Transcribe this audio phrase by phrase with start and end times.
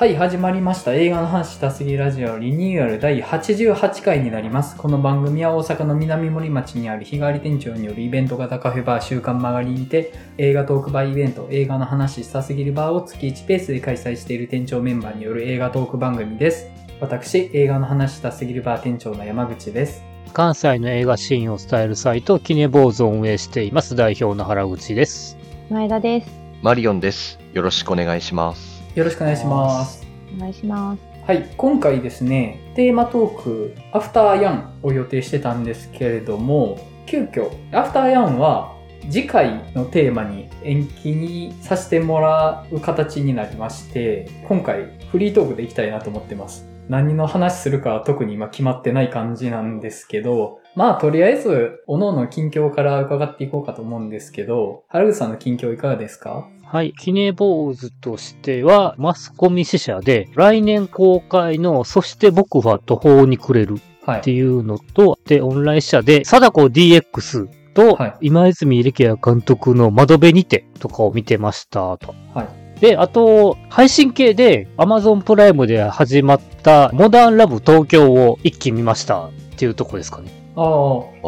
[0.00, 0.94] はい、始まりました。
[0.94, 4.74] 映画の話したすぎラジオリニューアル第88回になります。
[4.78, 16.70] この番組は大阪の南森町にある日替わり店長によるイベント型カフェバー週刊曲がりにて映画トークバーイベント映画の話したすぎるバーを月1ペースで開催している店長メンバーによる映画トーク番組です。
[16.98, 20.02] 私、映画の話したすぎるバー店長の山口です。
[20.32, 23.94] 関西の映画シーンを伝えるサイト、キネ坊主を運営しています。
[23.96, 25.36] 代表の原口です。
[25.68, 26.30] 前田です。
[26.62, 27.38] マリオンです。
[27.52, 28.69] よろしくお願いします。
[28.96, 30.04] よろしくお願いします。
[30.36, 31.02] お願いします。
[31.24, 36.76] はい、今回ですね、テーマトーク、アフターヤンを予定してたんですけれども、
[37.06, 38.74] 急遽、アフターヤンは
[39.08, 46.68] 次回のテーマに延期にさせてもらう形になりまして、今回フリートークでいきたいなと思ってます。
[46.88, 56.48] 何の話するかは特に今決まってない感じなんですけど、まあとりあえず、各々の近況から伺っていこうかと思うんですけど、原口さんの近況いかがですか？
[56.72, 56.92] はい。
[56.92, 64.20] キネ坊主としては、マスコミ支社で、来年公開の、そして僕は途方に暮れるはい。
[64.20, 72.14] っていうのと、で、オンライン支社で、貞子 DX とはい、今泉力也監督の窓辺にてとかを見てましたと。
[72.34, 72.80] はい。
[72.80, 80.30] で、あと、配信系で Amazon プライムで始まったモダンラブ東京を一気に見ましたっていうとこですかね。
[80.54, 81.18] ああ、あー、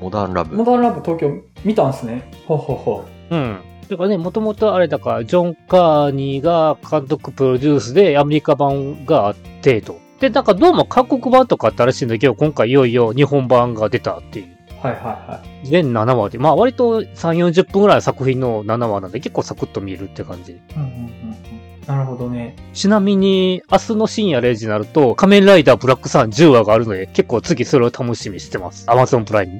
[0.00, 0.56] モダンラブ。
[0.56, 2.28] モダンラブ東京見たんすね。
[2.48, 3.60] ほうほうほうん。
[3.86, 9.98] てかね、もともとあれだから、ジョン・カーニーが監督プロデュースでアメリカ版があってと。
[10.20, 14.46] で、なんかどうも韓国版とかあったらしいんだけど、今回いよいよ日本版が出たっていう。
[14.46, 14.86] う。
[14.86, 15.66] はいはいはい。
[15.66, 20.60] 全7話で、まあ割と3、40分ぐらいの作品の7話なんで結構サクッと見えるって感じ。
[20.76, 21.86] うんうんうんうん。
[21.86, 22.56] なるほどね。
[22.72, 28.86] ちなみに、明日の深夜0時になると、仮面ライダーブラックサン10話があるので、結構次それを楽しみにしてます。
[28.88, 29.52] Amazon プライム。
[29.52, 29.56] う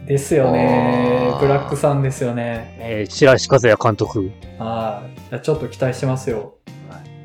[0.11, 2.75] ですよねブラックさんですよね。
[2.79, 4.29] えー、白石和也監督。
[4.59, 5.39] はい。
[5.39, 6.55] ちょっと期待してますよ。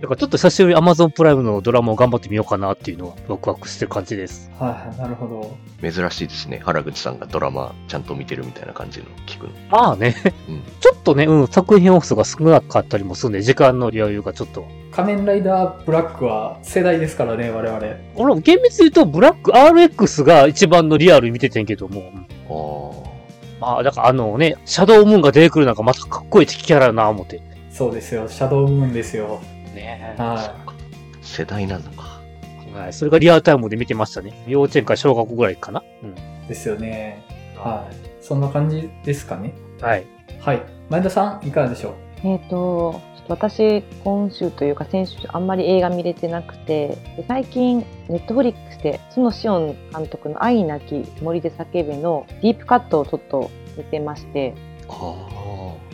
[0.00, 4.50] だからちょっと久しぶりに Amazon プライムのドラマを頑張ってみようかなっていうのはワクワクしてる感じです。
[4.58, 4.98] はいはい。
[4.98, 5.90] なるほど。
[5.90, 6.60] 珍しいですね。
[6.64, 9.52] 原口さんがドラマちゃんと見てるみたいな感じの聞くの。
[9.70, 10.14] まあね、
[10.48, 14.66] うんちょっとね、うん、作品オフ数が少なかったりもするんで、時間の余裕がちょっと。
[14.96, 17.86] 仮面ライダーブラックは世代ですからね、我々。
[18.14, 23.06] 俺も厳密に言うと、ブラック RX が一番のリアル見ててんけども、うんあー。
[23.60, 27.42] まあ、だからあのね、シャドウムーンが出てくるなんかまたかっこいい敵キャラやな、思って。
[27.70, 28.26] そうですよ。
[28.26, 29.40] シャドウムーンですよ。
[29.74, 30.54] ねは
[31.20, 32.22] 世代なのか。
[32.74, 32.92] はい。
[32.94, 34.44] それがリアルタイムで見てましたね。
[34.46, 35.82] 幼稚園から小学校ぐらいかな。
[36.02, 36.10] うん。
[36.44, 36.48] い。
[36.48, 37.22] ですよね。
[37.54, 38.24] はい。
[38.24, 39.52] そんな感じですかね。
[39.82, 40.06] はい。
[40.40, 40.62] はい。
[40.88, 41.90] 前田さん、いかがでしょ
[42.24, 42.28] う？
[42.28, 54.54] えっ、と、ちょっと私、今週というか先週、あんまり映画見れてなくて、で最近、ネットフリックスで、角志音監督の愛なき森で叫べのディープカットをちょっと見てまして、
[54.88, 54.92] あ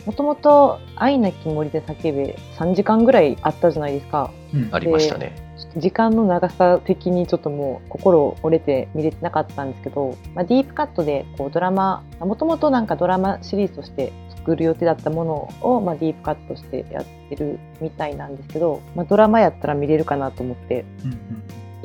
[0.05, 4.31] もともと愛なき森で叫べ3時間ぐらいあったじゃないですか。
[4.53, 4.75] うんあ。
[4.75, 5.35] ありましたね。
[5.77, 14.11] 時間の長さ的にちょっともう心折れて見れてなかったんですけど、まあ、ディープカットでこうドラマもともとなんかドラマシリーズとして
[14.43, 21.19] 作る予定だったものを、まあ、ディープカットしてやってるみたいなんですけど、まあ、ドラマやったら見れるかなと思ってうんうん。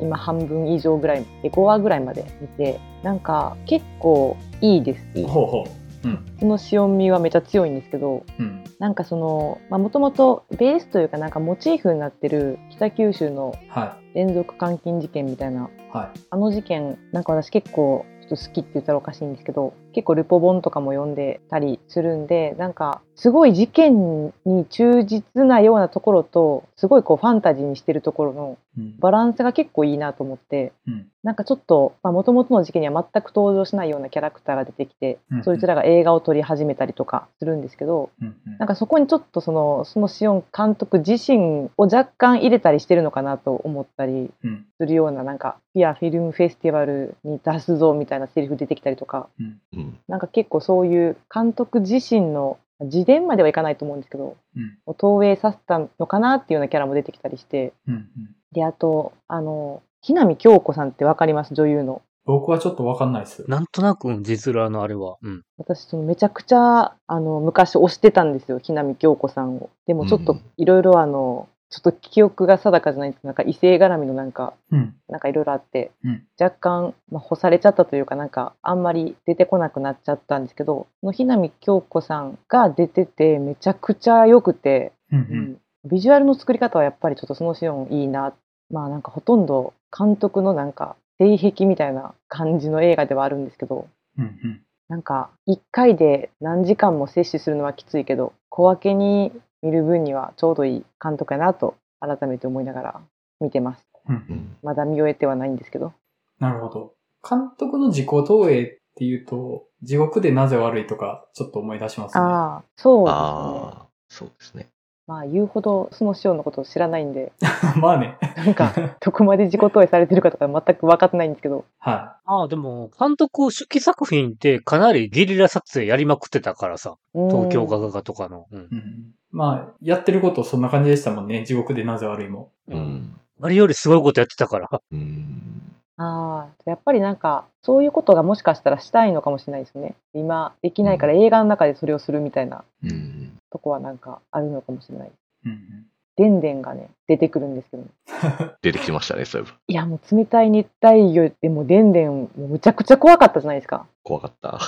[0.01, 5.63] 今半分以上ぐらいで5話ぐらいまで見てなんか結構いいですほうほ
[6.03, 6.07] う。
[6.07, 6.25] うん。
[6.39, 8.63] その塩味はめちゃ強いんですけどうん。
[8.79, 28.57] なんかそのもともとベースというかなんかモチーフになってる北九州のは連続監禁事件みたいないはあの事件なんか私結構ちょっと好きって言ったらおかしいんですけど結構ルポ本とかも読んでたりするんでなんかすごい事件に忠実なようなところとすごいこうファンタジーにしてるところの。
[28.99, 31.07] バランスが結構いいなと思ってうん。
[31.21, 38.57] なんかちょっともともとの事件には全く登場しないようなキャラクターが出てきて、うんそいつらが映画を撮り始めたりとかするんですけどうんうん。
[38.57, 44.65] なんかそこにちょっとそのそのシオン監督自身を若干入れたりしてるのかなと思ったりうん。
[44.77, 49.88] するようななんかピアフィルムフェスティバルに出すぞみたいなセリフ出てきたりとかうん。
[49.89, 49.99] うん。
[50.07, 54.95] なんか結構そういう監督自身の自伝まではいかないと思うんですけどうん。
[54.95, 57.93] 投影させたのかなっていうようなキャラも出てきたりしてうん。
[57.95, 58.05] うん。
[58.53, 62.01] であとあの木南京子さんってわかります女優の？
[62.25, 63.43] 僕はちょっとわかんないです。
[63.47, 65.17] なんとなく、うん、実裏のあれは。
[65.21, 65.41] うん。
[65.57, 74.95] 私そのめちゃくちゃあの昔推してたんですよ木南京子さんをでもちょっとうんいろいろあのちょっと記憶が定かじゃないんですけどなんか異性絡みのなんかうん。
[75.07, 85.19] なんかいろいろあって、うん若干、まあ、干されちゃったというかなんかあんまり出てこなくなっちゃったんですけどその日南京子さんが出ててめちゃくちゃ良くて、うん。
[85.19, 85.27] う。
[85.29, 88.33] うんんビジュアルの作り方はやっぱりちょっとそのシオンいいな
[88.69, 93.87] まあなんかほとんど監督のなんか性癖みたいな感じの映画ではあるんですけど
[94.17, 94.25] うん。
[94.25, 94.61] うん。
[94.89, 103.01] なんか1回で何時間も摂取するのはきついけど小分けに見る分にはちょうどいい監督やなと改めて思いながら
[103.39, 103.85] 見てます。
[104.07, 104.57] うんうん。
[104.63, 105.93] まだ見終えてはないんですけど。
[106.39, 106.93] なるほど。
[107.27, 112.21] 監督の自己投影っていうと、地獄でなぜ悪いとか、ちょっと思い出しますね。
[112.21, 113.17] ああ、そうですね。
[113.17, 114.69] ああ、そうですね。
[115.09, 117.33] まあ言うほどその師匠のことを知らないんで、
[117.81, 118.19] まあね。
[118.37, 121.65] なんか どこまで自己投影されてるかとか全く分かってないんですけど。
[121.79, 126.97] はああ、でも、監督手記作品ってかなりゲリラ撮影やりまくってたからさ。
[127.15, 127.79] 東京が。
[127.79, 128.45] ガガガとかの。
[128.51, 128.67] うんい。
[128.71, 131.45] うん、まあ、やってることそんな感じでしたもんね。
[131.45, 132.51] 地獄でなぜ悪いも。
[132.67, 132.75] う。
[132.75, 133.15] ん。
[133.41, 134.69] あれよりすごいことやってたから。
[134.91, 135.61] うん。
[135.97, 139.95] ああ、やっぱりなんかそういうことがもしかしたらしたいのかもしれないですね。
[140.13, 143.37] 今できないから映画の中でそれをするみたいなうん。
[143.51, 145.11] とこはなんかあるのかもしれない。
[145.45, 145.85] うん
[146.19, 147.85] でんでんがね、出てくるんですけど、
[148.61, 149.57] 出てきてましたね、そういえば。
[149.69, 153.87] いやもう冷たい熱帯魚でもでんでんもうむちゃくちゃ怖かったじゃないですか。
[154.03, 154.59] 怖かった。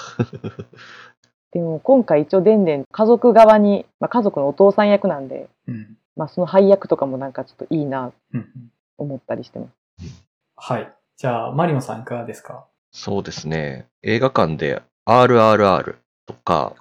[1.51, 8.11] でも今回一応でんでん家族側に、まあ、家族のお父さん役なんで、うんまあ、その配役とかもなんかちょっといいな
[8.97, 9.71] 思ったりしてます。
[10.55, 10.93] はい。
[11.17, 12.65] じゃあ、マリオさんいかがですか？
[12.91, 13.87] そうですね。
[14.03, 15.95] 映画館で RRR
[16.25, 16.75] とか、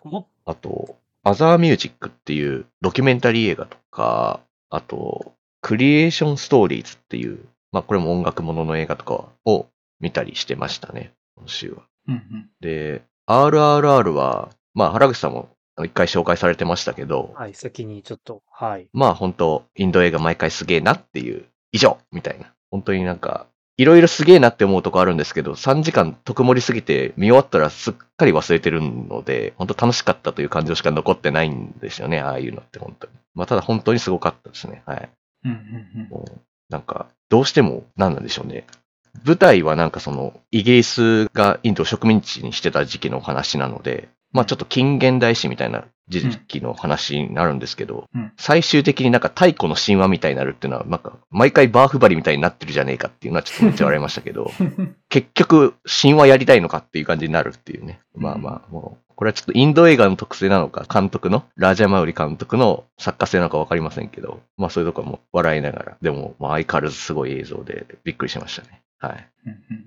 [0.44, 4.40] あと、アザーミュージックっていうドキュメンタリー映画とか、
[4.70, 7.38] あと、クリエーションストーリーズっていう、
[7.72, 9.66] まあこれも音楽ものの映画とかを
[10.00, 11.82] 見たりしてましたね、今週は。
[12.08, 12.50] うんうん。
[12.60, 15.48] で、RRR は、まあ原口さんも
[15.84, 18.88] 一回紹介されてましたけど、はい、先にちょっと、はい。
[18.92, 22.52] まあ本当インド映画毎回すげえなっていう、以上みたいな。
[22.70, 23.46] 本当になんか、
[23.76, 33.12] いろいろすげえなって思うとこあるんですけど、3時間特盛りすぎて見終わったらすっかり忘れてるので、本当楽しかったという感情しか残ってないんですよね、ああいうのって本当に。
[33.34, 34.82] まあただ本当にすごかったですね。
[34.86, 35.08] はい。
[35.44, 36.40] うんうんもう
[36.70, 38.64] なんか、どうしても、なんなんでしょうね。
[39.24, 54.96] 舞台はなんかその、イギリスがインドを植民地にしてた時期の話なので、まあちょっと近現代史みたいな時期の話になるんですけど、うん最終的になんか太古の神話みたいになるっていうのは、なんか、毎回バーフバリみたいになってるじゃねえかっていうのはちょっとめっちゃ笑いましたけど、うん。
[55.10, 58.00] 結局、神話やりたいのかっていう感じになるっていうね。
[58.16, 68.80] まあまあ、もう、これはちょっとインド映画の特性なのか、監督の、ラージャマウリ監督の作家性なのかわかりませんけど、まあそういうとこも笑いながら、でも、まあ相変わらずすごい映像でびっくりしましたね。
[69.00, 69.30] はい。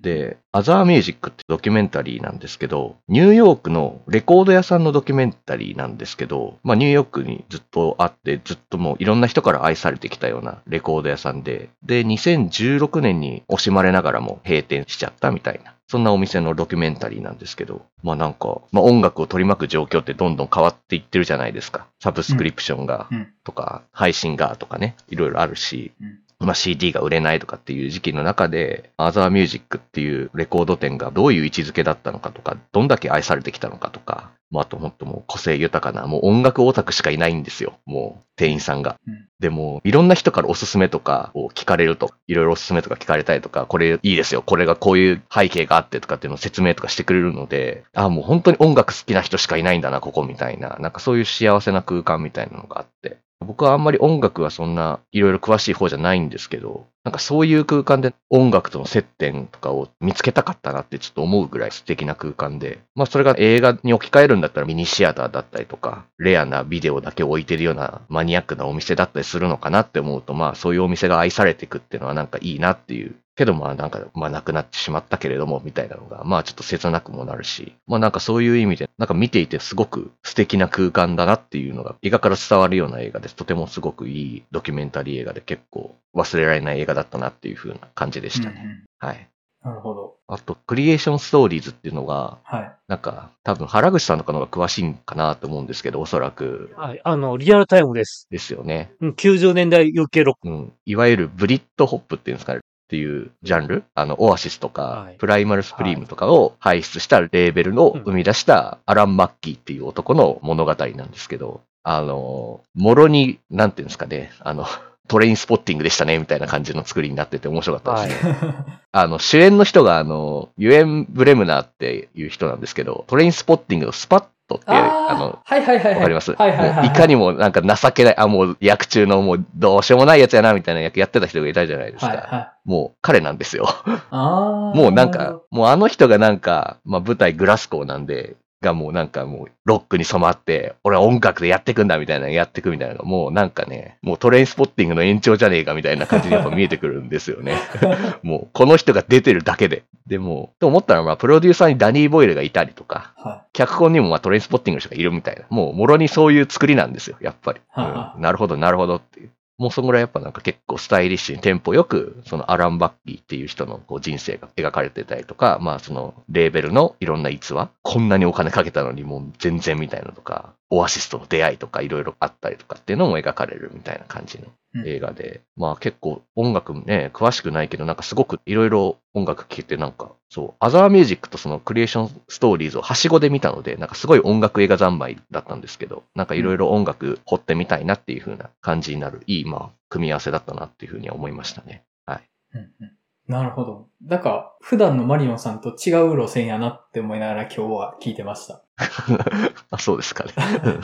[0.02, 15.74] で、アザーミュージックってドキュメンタリーなんですけど、ニューヨークのレコード屋さんのドキュメンタリーなんですけど、まあニューヨークにずっとあって、ずっともういろんな人から愛されてきたようなレコード屋さんで、で、2016年に惜しまれながらも閉店しちゃったみたいな。
[15.86, 21.86] そんなお店のドキュメンタリーなんですけど、まあなんか、まあ音楽を取り巻く状況ってどんどん変わっていってるじゃないですか。
[22.02, 26.13] サブスクリプションがうんとか、配信がとかね、いろいろあるし、うん
[26.44, 37.74] まあ CD が売れないとかっていう時期の中で、アザーミュージックっていうレコード店がどういう位置づけだったのかとか、どんだけ愛されてきたのかとか、まああともっともう個性豊かな、もう音楽オタクしかいないんですよ。
[37.86, 38.96] もう店員さんが。
[39.06, 73.14] うんでも、いろんな人からおすすめとかを聞かれると、いろいろおすすめとか聞かれたりとか、これいいですよ、これがこういう背景があってとかっていうのを説明とかしてくれるので、あもう本当に音楽好きな人しかいないんだな、ここみたいな、なんかそういう幸せな空間みたいなのがあって、僕はあんまり音楽はそんないろいろ詳しい方じゃないんですけど、なんかそういう空間で音楽との接点とかを見つけたかったなってちょっと思うぐらい素敵な空間で、まあそれが映画に置き換えるんだったらミニシアターだったりとか、レアなビデオだけ置いてるようなマニアックなお店だったりするのかなって思うと、まあそういうお店が愛されていくっていうのはなんかいいなっていう。
[73.36, 83.34] けどまあなんか、まあなくなってしまったけれども、みたいなのが、まあちょっと切なくもなるし、まあなんかそういう意味で、なんか見ていてすごく素敵な空間だなっていうのが映画から伝わるような映画です。
[83.34, 88.60] とてもすごくいいドキュメンタリー映画で結構忘れられない映画だったなっていう風な感じでしたね。
[88.64, 89.28] うんうんはい。
[89.62, 90.16] なるほど。
[90.28, 92.72] あと、クリエーションストーリーズっていうのが、はい。
[92.86, 97.00] なんか、多分原口さんとかの方が詳しいんかなと思うんですけど、おそらくはい。
[97.02, 98.28] あの、リアルタイムです。
[98.30, 98.92] ですよね。
[99.00, 100.48] うん90年代 UK ロック。
[100.48, 100.72] うん。
[100.84, 102.60] いわゆるブリットポップっていうんですかね。
[102.60, 114.66] っていうジャンルあの、オアシスとか、はいプライマルスクリームとかを輩出したレーベルの生み出したアラン・マッギーっていう男の物語なんですけど、あの、もろに、なんていうんですかね、あの、
[115.06, 118.36] トレインスポッティングでしたね、みたいな感じの作りになってて面白かったですね。
[118.92, 125.94] あの、主演の人が、あの、ユエン・ブレムナーっていう人なんですけど、トレインスポッティングのスパットっていう、ああの、はいはいはいはい。
[125.96, 126.32] わかります？
[126.32, 126.86] はいはいはい。
[126.86, 132.06] いかにもなんか情けない、あ、もう役中のもうどうしようもないやつやな、みたいな役やってた人がいたじゃないですか。
[132.08, 132.48] はいはい。
[132.64, 133.66] もう彼なんですよ。
[133.66, 134.76] ああ。
[134.76, 147.56] もうなんかもうあの人がなんか、まあ舞台グラスコーなんで、がもうなんかもうロックに染まって、俺は音楽でやってくんだみたいな、やってくみたいなのが、もうなんかね、もうトレインスポッティングの延長じゃねえかみたいな感じにやっぱ見えてくるんですよね。
[148.22, 149.84] もうこの人が出てるだけで。
[150.06, 155.42] でも、と思ったらまあプロデューサーにダニー・ボイルがいたりとか、は脚本にもまあトレインスポッティングの人がいるみたいな。
[155.50, 157.60] もう、もろにそういう作りなんですよ、やっぱり。
[157.76, 157.84] うん
[158.18, 159.30] なるほど、なるほどっていう。
[159.56, 191.84] もうそんぐらいやっぱなんか結構スタイリッシュにテンポよく、そのアラン・バッキーっていう人のこう人生が描かれてたりとか、まあそのレーベルのいろんな逸話、こんなにお金かけたのにもう全然みたいなとか、オアシスとの出会いとかいろいろあったりとかっていうのも描かれるみたいな感じのうん映画で、まあ結構音楽ね、詳しくないけどなんかすごくいろいろ音楽聴いてなんか、そう、アザーミュージックとそのクリエーションストーリーズをはしごで見たので、なんかすごい音楽映画三昧だったんですけど、なんかいろいろ音楽掘ってみたいなっていう風な感じになる、いい、まあ、組み合わせだったなっていう風には思いましたね。
[192.04, 192.28] はい。
[192.54, 192.92] うんうん
[193.28, 193.88] なるほど。
[194.02, 198.62] だから、普段のマリオンさんと違う路線やなって思いながら今日は聞いてました。
[199.70, 200.32] あ、そうですかね。
[200.64, 200.80] うん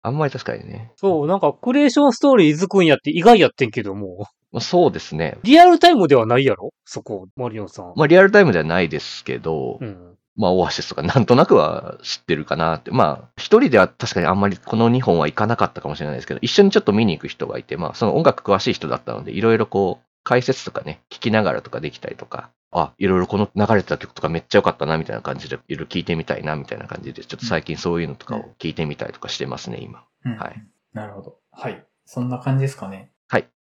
[0.00, 0.92] あんまり確かにね。
[0.96, 5.38] そう、なんかクリエーションストーリーづくんやって意外やってんけども、まあ、そうですね。
[5.42, 6.72] リアルタイムではないやろ？
[6.84, 7.92] そこ、マリオンさん。
[7.96, 10.16] まあリアルタイムではないですけど、うん。
[10.36, 12.92] まあ、オアシスとかなんとなくは知ってるかなって。
[12.92, 30.04] まあ、一人では確かにあんまりこの2本は行かなかったかもしれないですけど、一緒にちょっと見に行く人がいて、まあ、その音楽詳しい人だったので、いろいろこう、解説とかね、聞きながらとかできたりとか、あ、いろいろこの流れてた曲とかめっちゃ良かったな、みたいな感じで、いろいろ聞いてみたいな、みたいな感じで、ちょっと最近そういうのとかを聞いてみたりとかしてますね、今。
[30.26, 30.62] うんはい。
[30.92, 31.38] なるほど。
[31.50, 31.82] はい。
[32.04, 33.10] そんな感じですかね。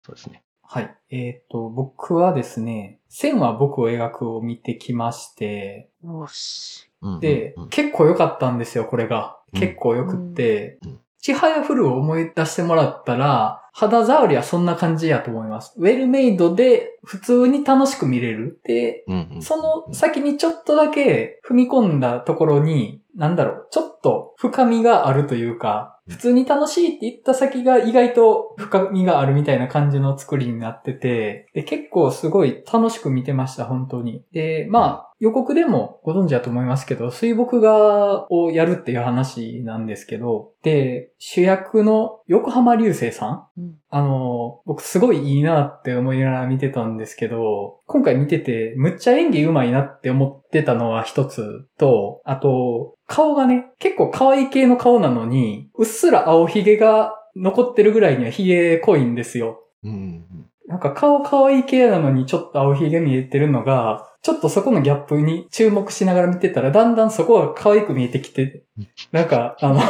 [0.06, 0.44] そうですね。
[0.62, 0.96] はい。
[1.10, 6.88] えっ、と、僕はですね、線は僕を描くを見てきまして、よし。
[7.02, 9.38] うんうんうんで、結構良かったんですよ、これが。
[9.52, 11.00] うん結構良くってうん。
[11.20, 15.74] ちはやふるを思い出してもらったら、肌触りはそんな感じやと思います。
[15.76, 18.58] ウェルメイドで普通に楽しく見れる。
[18.64, 34.24] で、うんうんその先にちょっとだけ踏み込んだところに、なんだろう、ちょっと深みがあるというか、普通に楽しいって言った先が意外と深みがあるみたいな感じの作りになってて、で結構すごい楽しく見てました、本当に。
[34.32, 59.62] で、まあ、予告でもご存知だと思いますけど、水墨画をやるっていう話なんですけど、で、主役の横浜流星さんうんあの、僕すごいいいなって思いながら見てたんですけど、今回見ててむっちゃ演技上手いなって思ってたのは一つと、あと、顔がね、結構可愛い系の顔なのに、うっすら青ひげが残ってるぐらいにはひげ濃いんですよ。
[59.82, 68.64] うんうんなんか顔可愛い系なのにちょっと青ひげ見えてるのが、ちょっとそこのギャップに注目しながら見てたら、だんだんそこが可愛く見えてきて、
[69.12, 69.80] なんか、あの、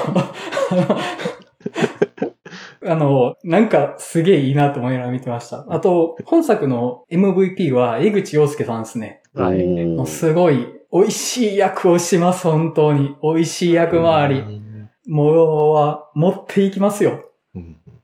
[2.88, 5.64] あの、なんかすげえいいなと思いながら見てました。
[5.68, 9.22] あと、本作の MVP は江口洋介さんですね。
[9.34, 9.66] はい。
[9.66, 13.16] もうすごい美味しい役をします、本当に。
[13.22, 14.62] 美味しい役回り。
[15.08, 17.30] もうは持っていきますよ。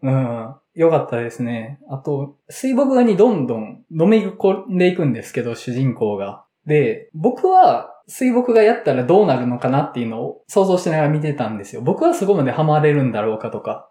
[0.02, 0.83] うんうん。
[0.83, 1.79] よかったですね。
[1.88, 6.45] あと、水墨画にどんどん飲み込んでいくんですけど、主人公が。
[6.67, 11.83] で、僕は水墨画やったらどうなるのかなっていうのを想像しながら見てたんですよ。
[11.83, 13.88] 僕はそこまでハマれるんだろうかとか。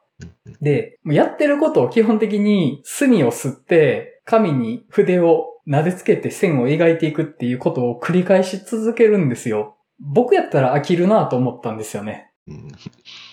[0.61, 9.77] で、やってることを基本的に墨を吸って、紙に筆を撫でつけて線を描いていくっていうことを繰り返し続けるんですよ。
[9.99, 12.30] 僕やったら飽きるなと思ったんですよね。
[12.47, 12.67] うん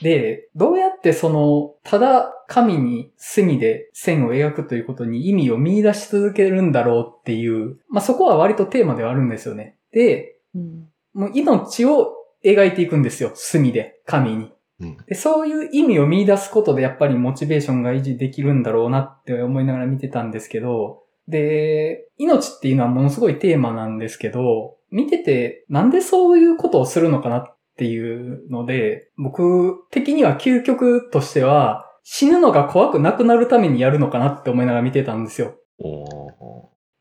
[0.03, 9.77] で、どうやってその、ただ紙に墨で線を描くということに意味を見出し続けるんだろうっていう、まあ、そこは割とテーマではあるんですよね。
[9.93, 13.33] で、うんもう命を描いていくんですよ。
[13.35, 14.53] 墨で、紙に。
[14.81, 35.55] うんで、そういう意味を見出すことでやっぱりモチベーションが維持できるんだろうなって思いながら見てたんですけど、で、命っていうのはものすごいテーマなんですけど、見ててなんでそういうことをするのかなっていうので、僕的には究極としては死ぬのが怖くなくなるためにやるのかなって思いながら見てたんですよ。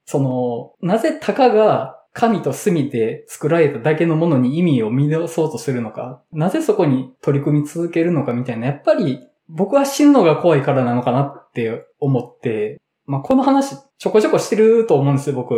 [0.06, 9.20] その、なぜタカが紙と墨で作られただけのものに意味を見出そうとするのか、なぜそこに取り組み続けるのかみたいな、やっぱり
[9.50, 15.56] 僕は死ぬのが怖いからなのかなって思って、まあ、この話ちょこちょこしてると思うんですよ、僕。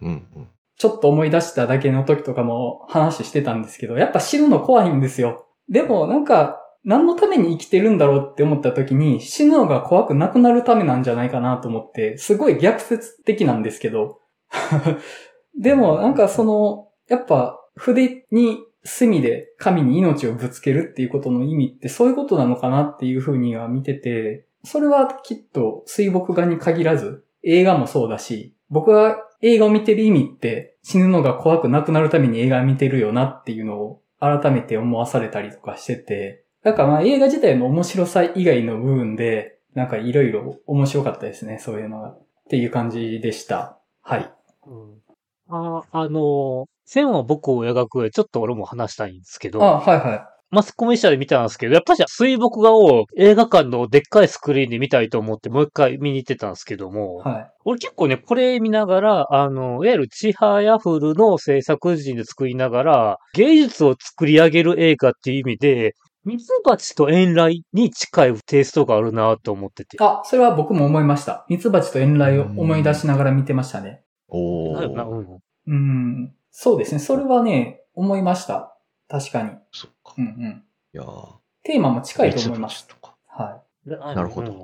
[0.00, 0.48] うんうん
[0.82, 5.46] ちょっと思い出しただけの時とかも話してたんですけど、やっぱ死ぬの怖いんですよ。
[5.68, 14.18] でもなんか、何のために生きてるんだろうって思った時に死ぬのが怖くなくなるためなんじゃないかなと思って、すごい逆説的なんですけど。
[15.56, 42.10] でもなんかその、やっぱ筆に墨で紙に命をぶつけるっていうことの意味ってそういうことなのかなっていうふうには見てて、それはきっと水墨画に限らず映画もそうだし、僕は映画を見てる意味って死ぬのが怖くなくなるために映画を見てるよなっていうのを改めて思わされたりとかしてて、だからまあ映画自体の面白さ以外の部分で、なんかいろいろ面白かったですね、そういうのが。
[42.10, 43.78] っていう感じでした。
[44.02, 44.32] はい。
[44.66, 45.02] うん
[45.48, 57.50] ああの、線は僕を描く上、ちょっと俺も話したいんですけど、あ、はいはマスコミ社で見たんですけど、やっぱり水墨画を映画館のでっかいスクリーンで見たいと思ってもう一回見に行ってたんですけども、はい。
[57.64, 65.94] 俺結構ね、これ見ながら、あの、いわゆるチハヤフルの制作陣で作りながら、芸術を作り上げる映画っていう意味で、
[66.26, 69.96] ミツバチと遠雷に近いテイストがあるなと思ってて。
[70.00, 71.46] あ、それは僕も思いました。
[71.48, 74.02] ミツバチと遠雷を思い出しながら見てましたね。
[74.28, 75.08] おなるなー。
[75.08, 76.34] うんうん。
[76.50, 76.98] そうですね。
[76.98, 78.71] それはね、思いました。
[79.12, 79.50] 確かに。
[79.70, 80.14] そっか。
[80.16, 80.64] うんうん。
[80.94, 81.28] いやー
[81.64, 82.88] テーマも近いと思います。
[82.88, 83.14] とか。
[83.28, 84.52] はななるほど。
[84.52, 84.54] い。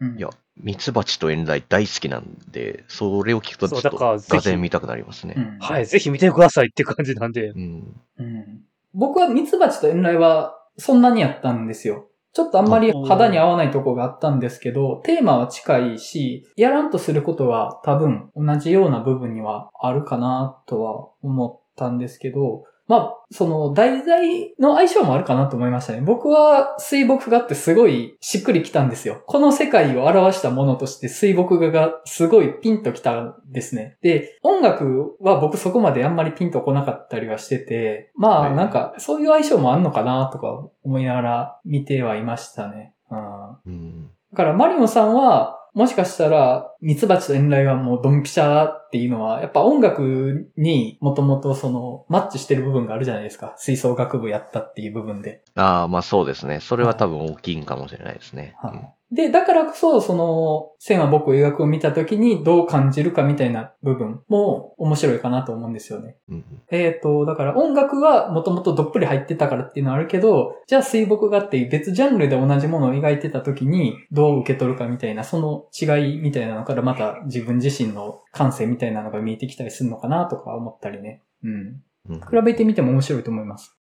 [0.00, 5.34] うん、いや、ミツバチと遠雷大好きなんで、それを聞くとちょっとぜひがぜ見たくなりますね。
[5.36, 7.48] うん、はい、ぜひ見てくださいって感じなんで。
[7.48, 8.00] うん。
[8.18, 8.60] うん。
[8.92, 12.08] 僕はミツバチと遠雷はそんなにやったんですよ。
[12.34, 26.02] ちょっとあんまり肌に合わないとこがあったんですけど、テーマは近いし、やらんとすることは多分同じような部分にはあるかなとは思ったんですけど、まあ、その題材の相性もあるかなと思いましたね。
[26.02, 29.22] 僕は水墨画ってすごいしっくりきたんですよ。
[29.26, 33.96] この世界を表したものとして水墨画がすごいピンときたんですね。
[34.02, 42.92] で、音楽は僕そこまであんまりピンとこなかったりはしてて、まはいあなんかそういう相性もあんのかなとか思いながら見てはいましたね。
[43.10, 44.10] うんうん。
[44.32, 53.54] だから、マリオンさんは、もしかしたら、ミツバチと遠雷はもうドンピシャっていうのは、やっぱ音楽にもともとその、マッチしてる部分があるじゃないですか。
[53.56, 55.42] 吹奏楽部やったっていう部分で。
[55.54, 56.60] ああ、まあそうですね。
[56.60, 58.54] それは多分大きいんかもしれないですね。
[58.60, 59.14] はい。
[59.14, 66.16] で、だからこそ、その、線は僕を描くを見たときにどう感じるかみたいな部分も面白いかなと思うんですよね。
[66.28, 81.22] うんうんえっ、と、だから音楽はもともとどっぷり入ってたからっていうのはあるけど、じゃあ水墨画っていう別ジャンルで同じものを描いてた時にどう受け取るかみたいな、その違いみたいなのからまた自分自身の感性みたいなのが見えてきたりするのかなとか思ったりね。
[81.42, 81.50] うん。
[81.50, 83.78] うん比べてみても面白いと思います。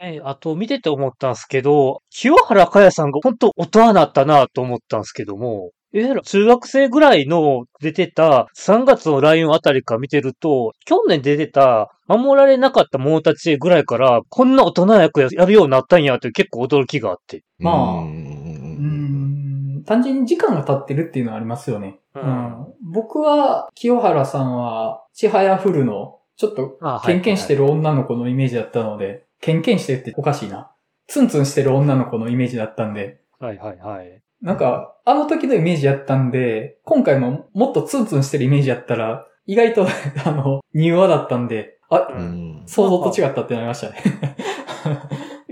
[0.00, 17.44] えあと、見てて思ったんですけど、清原かやさんが本当大人になったなと思ったんですけども、いわゆる中学生ぐらいの出てた3月のライオンあたりから見てると、去年出てた守られなかった者たちぐらいから、こんな大人役やるようになったんやという結構驚きがあって。
[17.60, 19.84] まあうんうんううんん。
[19.84, 22.00] 単純に時間が経ってるっていうのはありますよね。
[22.14, 22.66] ううんん。
[22.82, 30.70] 僕は、清原さんは、ちはやふるの、ちょっとあケンケンしてる女の子のイメージだったので、ケンケンしてるっておかしいな。
[31.06, 34.22] ツンツンしてる女の子のイメージだったんで、はいはいはい。
[34.42, 39.86] なんか、あの時のイメージやったんで、今回ももっとツンツンしてるイメージやったら、意外と、
[40.24, 44.02] あの、柔和だったんで、あ、うん想像と違ったってなりましたね。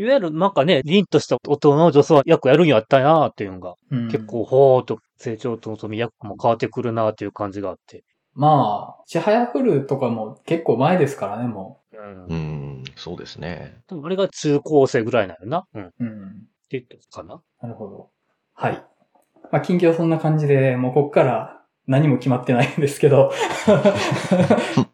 [0.02, 8.04] いわゆるなんかね、凛とした大人の女装役やるんやったなっていうのが、うん結構ほーっと成長ととみ役も変わってくるなっていう感じがあって。
[8.34, 13.76] まあ、ちはやふるとかも結構前ですからね、もうんうん、そうですね。
[13.86, 15.64] 多分あれが中高生ぐらいなのな。
[15.74, 15.84] うん。
[15.84, 15.92] っう。
[16.00, 16.46] うん。
[16.68, 17.42] て言ったかな。
[17.60, 18.10] なるほど。
[18.54, 18.84] はい。
[19.52, 23.30] まあ、近況そんな感じで、もうこっから何も決まってないんですけど。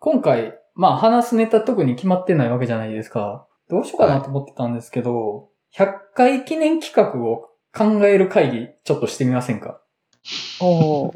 [0.00, 3.47] 今回、まあ話すネタ特に決まってないわけじゃないですか。
[3.68, 9.80] どうしようかなと思ってたんですけど、100回記念企画を考える会議、ちょっとしてみませんか？
[10.60, 11.12] おー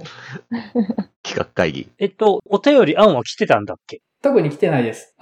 [1.23, 1.91] 企画会議。
[1.99, 4.01] えっと、お便り案は来てたんだっけ？
[4.23, 5.17] 特に来てないです。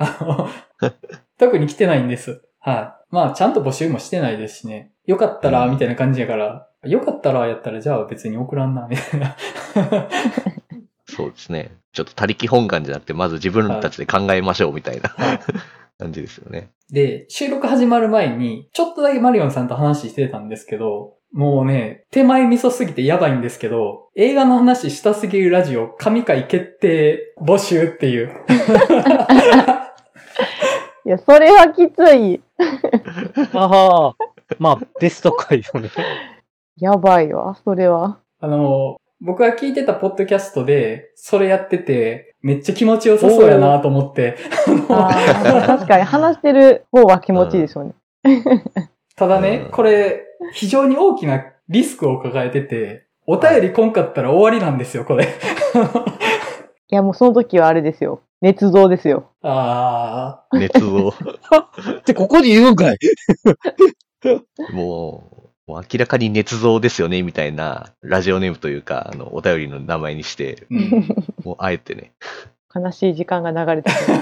[1.39, 2.43] 特に来てないんです。
[2.59, 3.15] はい。
[3.15, 4.93] まあ、ちゃんと募集もしてないですしね。
[5.07, 9.37] よかったら、みたいな感じやから、よかったらやったら、じゃあ別に送らんな、みたいな。
[11.09, 11.71] そうですね。
[11.93, 15.11] ちょっと他力本願じゃなくて、まず自分たちで考えましょうみたいな
[16.01, 16.71] 感じですよね。
[16.91, 28.31] で、収録始まる前に、ちょっとだけマリオンさんと話してたんですけど、もうね、手前味噌すぎてやばいんですけど、映画の話したすぎるラジオ、神回決定募集っていう。
[31.07, 32.43] いや、それはきつい。
[33.55, 34.15] ああ、
[34.59, 35.91] まあ、ベスト回よね。
[36.79, 38.19] やばいわ、それは。
[38.41, 44.37] あの、僕が聞いてたポッドキャストで、それやってて、めっちゃ気持ちよさそうやなと思って、
[44.89, 47.95] 確かに話してる方は気持ちいいでしょうね。
[49.17, 55.29] ただねう、んこれ、非常に大きなリスクを抱えてて、お便り来んかったら終わりなんですよ、これ。
[56.89, 58.23] いや、もうその時はあれですよ。
[58.43, 59.31] 捏造ですよ。
[59.43, 61.11] あ熱を。
[61.11, 62.99] って、 ここに言うんかい
[64.73, 65.40] もう、
[65.71, 72.13] もう明らかに捏造ですよね、みたいな、ラジオネームというか、あの、お便りの名前にして、ー、うんもうあえてね。
[72.75, 74.15] 悲しい時間が流れてくる。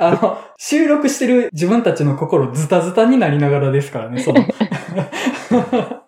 [0.00, 4.40] あの、収録してる自分たちの心ズタズタになりながらですからね、その。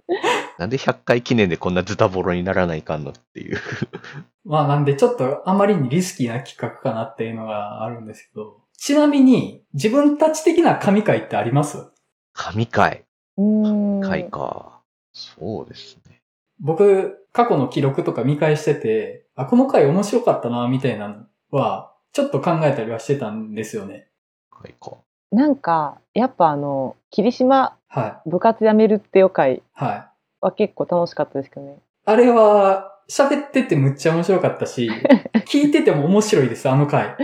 [0.59, 3.59] なんで100回記念でこんなズタボロにならないかんのっていう。
[4.47, 11.91] まあなんでちょっとあまりにリスキーな企画かなっていうのがあるんですけど、ちなみに、自分たち的な神回ってあります？
[12.33, 13.05] 神回。
[13.37, 14.01] うーん。
[14.01, 14.81] 回か。
[15.13, 16.23] そうですね。
[16.61, 24.09] 僕、過去の記録とか見返してて、あ、この回面白かったな、みたいなのは、ちょっと考えたりはしてたんですよね。
[24.51, 24.93] 回か。
[25.33, 29.63] なんか、やっぱあの、霧島は部活やめるってよ回い。
[29.73, 30.05] はい。
[30.41, 31.79] は結構楽しかったですけどね。
[32.05, 34.89] あれは、喋っててむっちゃ面白かったし、
[35.47, 37.17] 聞いてても面白いです、あの回。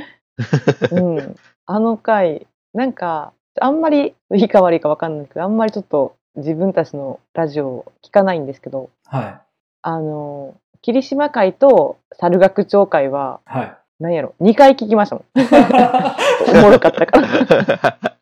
[0.90, 1.37] うん。
[1.66, 9.43] あの回、なんか、あんまりいいか悪いかわかんないけど、あんまりちょっと自分たちのラジオを聞かないんですけど、は
[9.83, 13.59] あの、霧島会と猿楽町会は、い。
[13.59, 13.77] はい。
[13.99, 15.25] 何やろ、2回聞きましたもん。
[16.59, 18.17] おもろかったから。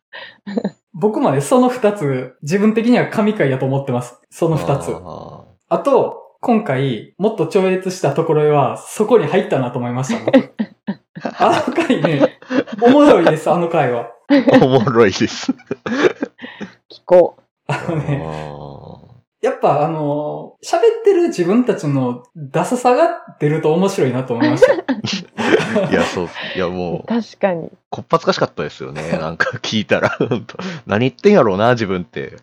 [0.92, 4.20] 僕もね、その二つ、自分的には神回やと思ってます。
[4.30, 4.92] その二つ。
[4.92, 10.54] ああと、今回、もっと超越したところへは、そこに入ったなと思いました、僕。
[11.38, 12.38] あの回ね、
[12.82, 14.10] おもろいです、あの回は。
[14.28, 15.52] ー おもろいです。
[16.90, 17.36] 聞こ
[17.66, 18.98] あのね、あ
[19.40, 24.72] やっぱあの、喋ってる自分たちのダサさが出ると面白いなと思いました。
[24.72, 26.28] ー いや、そう。
[26.56, 26.70] いや、う。
[26.72, 27.70] もう、確かに。
[27.90, 29.12] こっぱずかしかったですよね。
[29.12, 30.18] なんか聞いたら。
[30.86, 32.36] 何言ってんやろうな、自分って。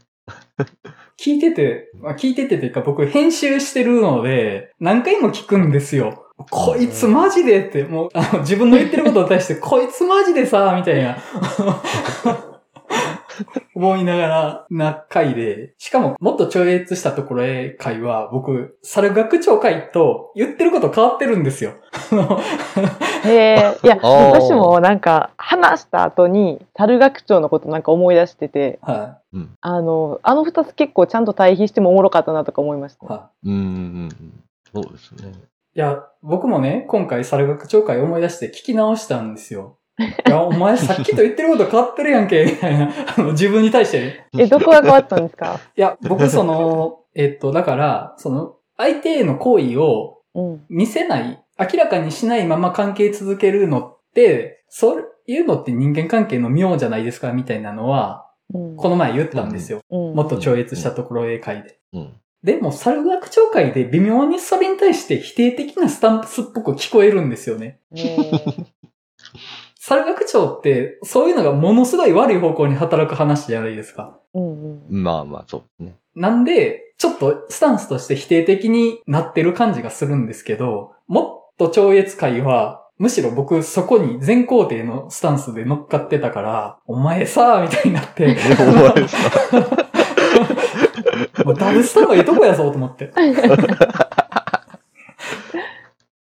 [1.20, 6.25] 聞いてて、まあ、聞いててっていうか僕編集してるので、何回も聞くんですよ。
[6.38, 11.18] こいつマジでって、もう、あの、自分の言ってることに対して、 こいつマジでさ、みたいな。
[13.74, 21.74] 思いながらな回で、しかももっと超越したところへ回は、僕、猿学長会と言ってること変わってるんですよ。
[22.12, 22.40] あの
[23.26, 29.18] へえ、いや、 私もなんか話した後に猿学長のことなんか思い出してて、は
[29.62, 32.98] あの、あの二つ結構ちゃんと対比してもおもろかったなとか思いましい。
[32.98, 33.06] た。
[33.06, 33.60] はうんうんう
[34.08, 34.10] ん。
[34.74, 35.34] そうですね。
[35.76, 35.80] い。
[35.80, 39.78] いや、僕もね、今回猿学長会思い出して聞き直したんですよ。
[40.28, 42.90] いや、 お前さっきと言ってること変わってるやんけ、みたいな。
[43.18, 44.28] あの自分に対してね。
[44.38, 45.60] え、どこが変わったんですか？
[45.76, 50.66] いや、僕その、えっと、だから、その、相手への行為をうん。
[50.70, 58.76] 見せない、明らかにしないまま関係続けるのって、そういうのって人間関係の妙じゃないですか、みたいなのは、うん。
[58.76, 59.80] この前言ったんですよ。
[59.90, 61.80] うんもっと超越したところへ会で。
[62.46, 62.56] うん。
[62.56, 67.80] でも、猿学長会で微妙にそれに対して否定的なスタンプスっぽく聞こえるんですよね。
[67.92, 68.18] ね
[69.80, 74.20] 猿学長って、そういうのがものすごい悪い方向に働く話じゃないですか。
[74.34, 75.04] えうんうん。
[75.04, 75.96] まあまあ、そうですね。
[76.16, 89.85] なんで、ちょっとスタンスとして否定的になってる感じがするんですけど、もっと超越会は、むしろ僕そこに全肯定のスタンスで乗っかってたから、お前さみたいになって、 お前さ
[91.54, 93.12] ダブスタのええとこやぞと思って。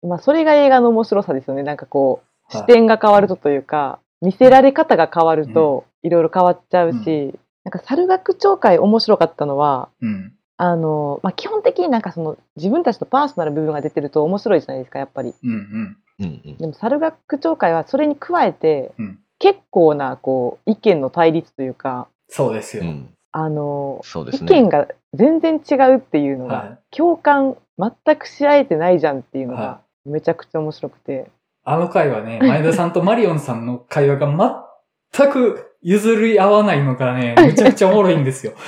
[0.06, 1.64] まあ、それが映画の面白さですよね。
[1.64, 10.34] なんかこう、はい視点が変わるとというか、見せられ方が変わると、いろいろ変わっちゃうし、なんか猿学長会面白かったのは、うん。
[10.58, 15.34] あの、まあ、基本的になんかその自分たちのパーソナル部分が出てると面白いじゃないですか、やっぱり。
[15.44, 15.98] うんうん。
[16.20, 16.58] うんうん。
[16.58, 22.86] でも猿学長会はそれに加えて、うん結構なこう意見の対立というか、そうですよ。
[23.34, 23.42] うん。
[23.42, 24.62] あの、意そうですね。
[24.62, 26.78] 見が全然違うっていうのが、はい。
[26.92, 31.30] 共感全くし合えてないじゃんっていうのはがめちゃくちゃ面白くて。
[31.66, 34.68] あの会はね、前田さんとマリオンさんの会話が
[35.16, 38.54] 全く譲り合わないのがね、 めちゃくちゃおもろいんですよ。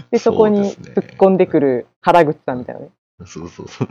[0.10, 2.88] で、そこに突っ込んでくる原口さんみたいなね。
[3.26, 3.88] そうそうそう。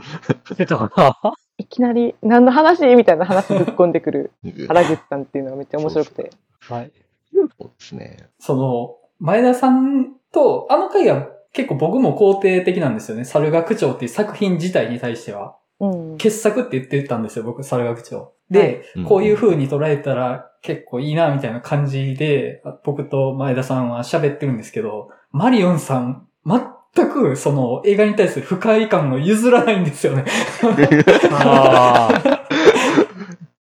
[0.56, 1.16] 出たか
[1.56, 2.86] いきなり、何の話？
[2.96, 4.32] みたいな話突っ込んでくる
[4.66, 6.30] 原口さんっていうのがめっちゃ面白くて。
[6.68, 6.92] なはい。
[7.32, 8.28] そうですね。
[8.38, 13.24] その、前田さんと、あの回は結構僕も肯定的なんですよね。
[13.24, 15.56] 猿学長っていう作品自体に対しては。
[15.80, 16.18] うん。
[16.18, 18.32] 傑作って言ってたんですよ、僕、猿学長。
[18.50, 30.24] で、うんこういう風に捉えたら結構いいな、みたいな感じで、僕と前田さんは喋ってるんですけど、マリオンさん、全くその映画に対する不快感を譲らないんですよね。
[31.30, 32.39] ああ。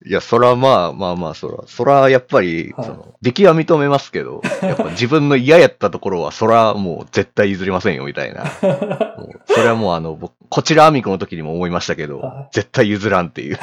[0.07, 8.45] いや、そらまあまあまあ、そら、そらやっぱり、はいその、出来は認めますけど、 やっぱ自分の嫌やったところは、そらもう絶対譲りませんよ、みたいな。
[9.45, 13.57] それはもうあの、僕、こちらアミコの時にも思いましたけどはい、絶対譲らんっていう。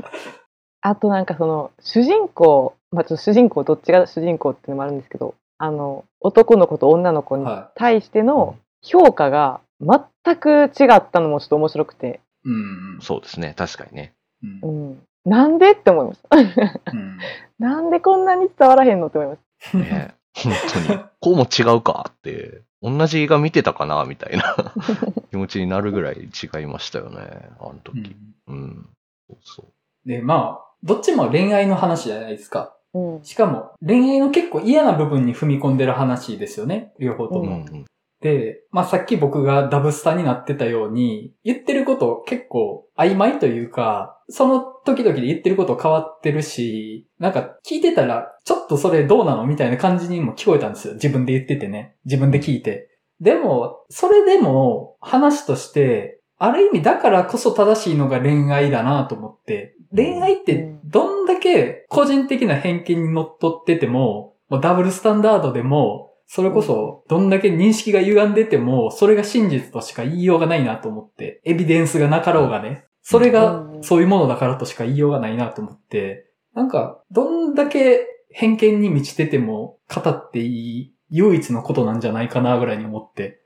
[0.80, 12.48] あとなんかその、主人公、まあちょっと主人公、どっちが主人公っていうのもあるんですけど、あの、男の子と女の子には対しての評価が全く違ったのもちょっと面白くて、い。
[12.48, 12.52] う
[12.96, 12.98] ん。
[13.02, 14.14] そうですね、確かにね。
[14.62, 15.02] うんうん。
[15.24, 16.36] なんでって思いました。
[16.92, 17.18] うん
[17.58, 20.52] なんでこんなに伝わらへんのって思いましね本
[20.86, 21.00] 当に。
[21.20, 24.72] こうも違うかって、同じ映画見てたかな、みたいな
[25.30, 27.98] 気持ちになるぐらい違いましたよね、あのう時。
[27.98, 28.88] んうん。
[29.28, 30.08] そうそう。
[30.08, 32.76] で、まあ、どっちも恋愛の話じゃないですか。
[32.94, 33.24] うん。
[33.24, 36.92] しかも、恋愛の結構嫌な部分に踏み込んでる話ですよね。
[37.00, 37.56] 両方とうも。
[37.56, 37.84] ん
[38.20, 50.94] で、まあさっき僕がダブスタになってたように、言ってること結構曖昧というか、その時々で言ってること変わってるし、なんか聞いてたら、ちょっとそれどうなのみたいな感じにも聞こえたんですよ。
[50.94, 51.94] 自分で言っててね。
[52.04, 52.90] 自分で聞いて。
[53.20, 83.40] でも、それでも話として、ある意味だからこそ正しいのが恋愛だなと思って、恋愛ってどんだけ個人的な偏見にのっとってても、もうダブルスタンダードでも、それこそどんだけ認識が歪んでても、それが真実としか言いようがないなと思って、エビデンスがなかろうがね、それがそういうものだからとしか言いようがないなと思って、なんか、どんだけ偏見に満ちてても語っていい唯一のことなんじゃないかなぐらいに思って。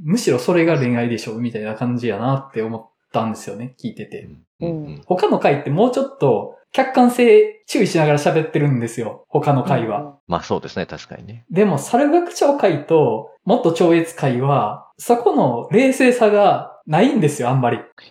[0.00, 4.28] むしろそれが恋愛でしょみたいな感じやなって思ったんですよね、聞いてて。
[4.60, 5.02] うん。
[5.06, 9.24] 他の回ってもうちょっと客観性注意しながら喋ってるんですよ。
[9.28, 10.18] 他の回は。
[10.26, 11.46] まあそうですね、確かにね。
[11.48, 17.78] でも、猿学長回と、もっと超越回は、そこの冷静さがないんですよ、あんまり。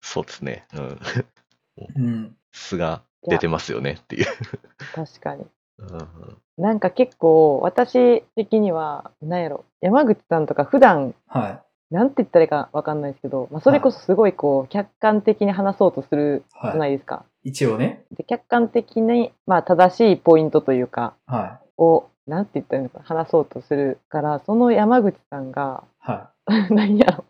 [0.00, 0.64] そうですね。
[0.74, 1.00] うん。
[1.96, 2.36] うん。
[2.52, 4.26] 素が出てますよねっていう。
[4.94, 5.44] 確かに。
[5.78, 6.08] うん
[6.56, 16.50] なんか結構私的には、なんやろ、山口さんとか普段、はなんて言ったらいいかわかんないですけど、まあ、それこそすごいこう、客観的に話そうとするい。
[16.50, 16.74] じゃは。
[16.74, 17.24] ないいですか。
[17.44, 18.02] 一応ね。
[18.16, 26.10] で客観的に、まあ、正しいポイントというか、はを、なんて言ったらいいのかな話そうとするから、その山口さんが、い。
[26.10, 26.30] は
[26.70, 27.24] 何やろ、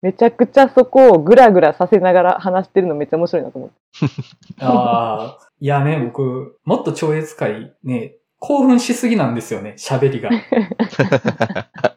[0.00, 4.06] めちゃくちゃそこをグラグラさせながら話してるのめっちゃ面白いなと思って。
[4.06, 4.08] い。
[4.64, 10.30] ああ、いやね、僕、もっと超越回ね、興奮しすぎなんですよね、喋りが。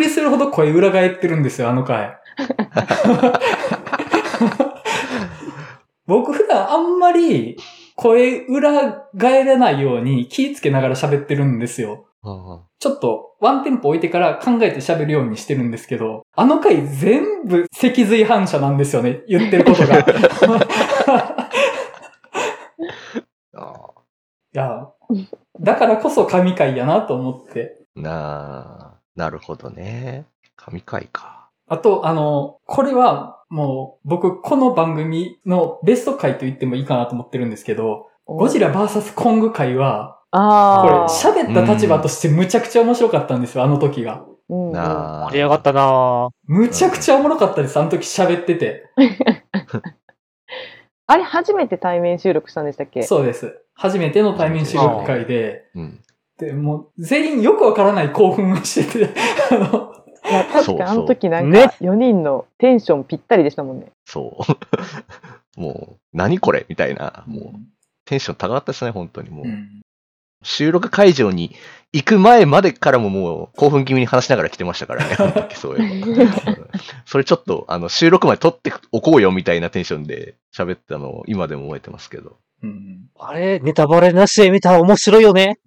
[0.00, 2.18] りするほど声裏返ってるんですよ、あの回。
[6.06, 7.56] 僕普段あんまり
[7.94, 12.06] 声裏返らないように気ぃつけながら喋ってるんですよ。
[12.24, 19.98] うんちょっとワンテンポ置いてから考えて喋るようにしてるんですけど、あの回全部脊髄反射なんですよね、言ってることが。
[23.54, 23.90] あ
[24.54, 24.88] いや、
[25.60, 27.76] だからこそ神回やなと思って。
[27.98, 30.24] ーなあ、なるほどね。
[30.56, 31.50] 神回か。
[31.68, 41.08] あと、あの、これはもう僕この番組のベスト回と言ってもいいかなと思ってるんですけど、ゴジラ VS コング回は、これああ。
[41.08, 44.24] 喋った立場としてむちゃくちゃ面白かったんですよ、あの時が。
[44.48, 44.72] うん。
[44.72, 46.30] 盛り上がったなぁ。
[46.46, 48.84] むちゃくちゃおもろかったです、あの時喋ってて。
[51.06, 53.02] あれ、初めて対面収録したんでしたっけ？
[53.02, 53.60] そうです。
[53.74, 56.00] 初めての対面収録会で、うん。
[56.40, 59.14] で、もう全員よくわからない興奮をしてて、
[59.52, 59.94] あの、
[60.28, 63.92] いや、確かあの時なんねか4人のテンションぴったりでしたもんね。
[64.06, 64.38] そ
[65.56, 65.60] う。
[65.60, 67.24] もう、何これみたいな。
[67.26, 67.60] もう、
[68.06, 69.46] テンション高かったですね、本当にもう。
[69.46, 69.80] うん
[70.42, 71.54] 収録会場に
[71.92, 76.02] 行く前までからももう興奮気味に話しながら来てましたからね、あの時そうい
[77.04, 82.38] それちょっと、あの、収録まで撮っておこうよみたいなテンションで喋ったのを今でも覚えてますけど。
[82.62, 83.08] うん。
[83.18, 85.58] あれ、ネタバレなしで見たら面白いよね。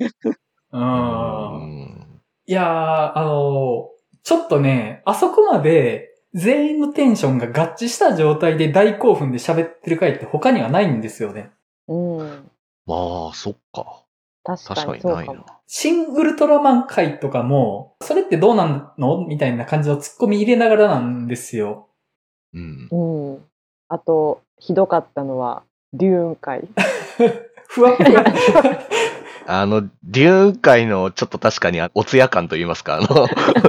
[0.73, 0.77] う。
[0.77, 2.21] うんん。
[2.45, 3.89] いやー、あの
[4.23, 11.51] ちょっとね、あそこまで全員のテンションが合致した状態で大興奮で喋ってる回って他にはないんですよね。
[11.87, 12.49] うん。
[12.85, 14.03] まあ、そっか。
[14.43, 15.45] 確かにそうかもにないな。。
[15.67, 19.25] シン・ウルトラマン回とかも、それってどうなんの？
[19.25, 21.87] みたいな感じのツッコミ入れながらなんですよ。
[22.53, 22.89] うん。
[22.91, 23.45] うん。
[23.87, 26.67] あと、ひどかったのは、デューン会。
[27.67, 28.23] ふわふわ。
[29.47, 33.27] あの、デューン会のちょっと確かにおつや感と言いますか、あの、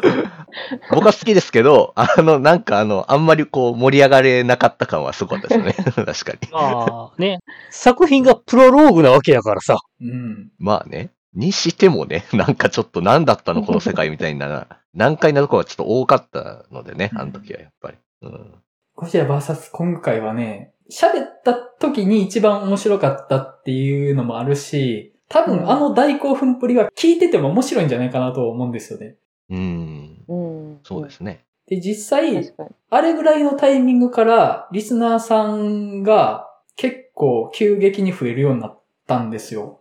[0.90, 5.72] 僕は好きですけど、あの、なんかあの、あんまりこう盛り上がれなかった感はすごかったですね。
[5.94, 6.38] 確かに。
[6.52, 7.40] まあ、ね。
[7.70, 9.78] 作品がプロローグなわけやからさ。
[10.00, 10.50] うん。
[10.58, 11.10] まあね。
[11.34, 17.96] にしてもね、なんかちょっと何だったのこの世界みたいな、難解なところがちょっと多かったのでね、あの時はやっぱり。
[18.22, 18.54] うん。
[18.94, 29.16] ゴジラ VS コング回はね、喋った時に一番面白かったっていうのもあるし、多分あの大興奮っぷりは聞いてても面白いんじゃないかなと思うんですよね。
[29.50, 30.24] うん。
[30.28, 30.34] う
[30.74, 30.80] ん。
[30.82, 31.44] そうですね。
[31.66, 32.54] で、実際。
[32.90, 39.80] あれぐらいのタイミングから、リスナーさんが結構急激に増えるようになったんですよ。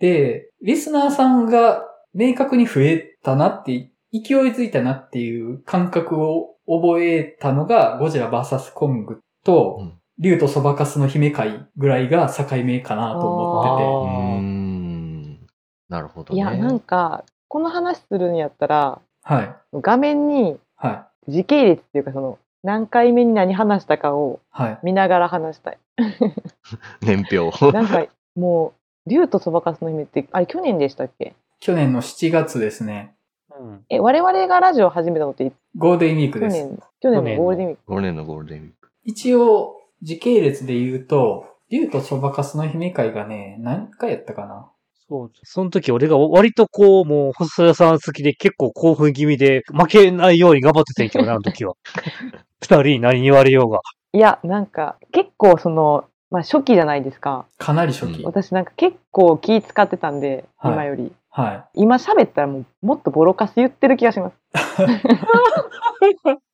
[0.00, 14.38] で、リスナーさんが明確に増えたなって、勢いづいたなっていう感覚を覚えたのが、ゴジラ VS コングと、うん竜とそばかすの姫会ぐらいが境目かなと思ってて。
[14.38, 15.46] うん。
[15.88, 16.40] なるほどね。
[16.40, 19.54] いや、なんか、この話するんやったら、はい。
[19.74, 24.78] 画面に、は時系列っていうかその何回目に何話したかをはい。
[24.82, 25.78] 見ながら話したい。
[27.02, 27.70] 年表。
[27.72, 28.74] なんかも
[29.06, 31.34] う、竜とそばかすの姫って、あれ去年でしたっけ？
[31.60, 33.14] 去年の7月ですね。
[33.58, 33.84] うん。
[33.88, 36.66] え、我々がラジオ始めたのっていゴールデンウィーク去です。
[36.66, 37.92] 年、去年のゴールデンウィーク。
[37.94, 38.88] 5年のゴールデンウィーク。
[39.04, 44.70] 一応、時系列で言うと、竜とそばかすの姫会がね、何回やったかな？
[45.08, 45.30] そう。
[45.42, 51.74] その時俺が割とこう、もう、細田さん好きで結構興奮気味で、負けないように頑張ってたんやけどな、あの時は。
[52.60, 53.80] 二人に何言われようが。
[54.12, 57.46] いや、なんか結構その、まあ初期じゃないですか。
[57.58, 58.20] かなり初期。
[58.20, 61.12] うん私なんか結構気使ってたんで、はい今より。
[61.30, 61.82] はい。
[61.82, 64.36] 今喋ったらもうもっとボロカス言ってる気がします。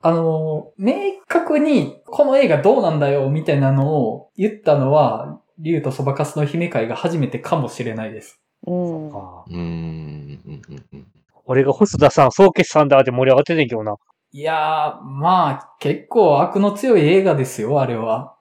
[0.00, 0.94] あの、明
[1.26, 8.40] 確に、この映画どうなんだよ、みたいなのを言ったのは、竜とそばかすの姫会が初めてかもしれないです。
[8.66, 9.08] うん。
[9.08, 9.56] うーん。
[9.56, 11.06] うんうんうん
[11.50, 13.96] 俺が細田さん、総決算だって盛り上がってんねんけどな。
[14.32, 18.36] いやー、まあ、結構悪の強い映画ですよ、あれは。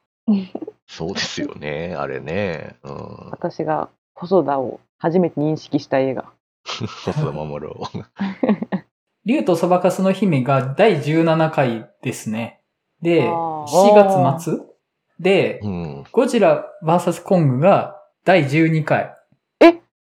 [0.87, 2.75] そうですよね、あれね。
[2.83, 3.29] うん。
[3.31, 6.25] 私が細田を初めて認識した映画。
[6.65, 7.83] 細田守を。
[9.27, 12.61] 竜とそばかすの姫が第17回ですね。
[13.01, 14.59] で、あー7月末？
[15.19, 16.03] でう、ん。
[16.13, 19.13] ゴジラ VS コングが第12回。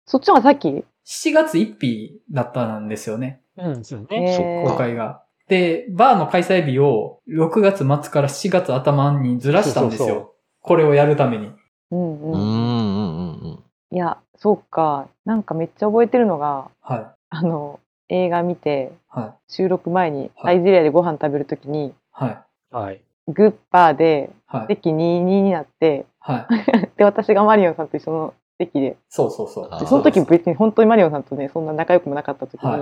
[0.07, 0.85] そっちの方がさっき？7
[1.33, 4.65] 月1日だったんですよね、うん、そうえね。
[4.67, 5.23] ー公開が。
[5.47, 10.07] で、バーの開催日を6月末から7月頭にずらしたんですよ。
[10.07, 11.53] そうそうそこれをやるために。
[11.93, 12.33] うんうん。
[12.33, 13.65] うんうんうんうん。
[13.93, 15.07] いや、そうか。
[15.25, 17.07] なんかめっちゃ覚えてるのが、はい。
[17.31, 17.79] あの、
[18.13, 19.53] 映画見て、はい。
[19.53, 22.75] 収録前にはいサイゼリアでご飯食べるときに、はい。
[22.75, 23.01] はい。
[23.29, 24.67] グッパーではい。
[24.69, 26.91] 席22になって、はい。
[26.97, 29.87] で、私がマリオンさんと一緒の席で、そうそうそう。
[29.87, 32.81] その時別に本当にマリオンさんとね、そんな仲良くもなかった時に、はい。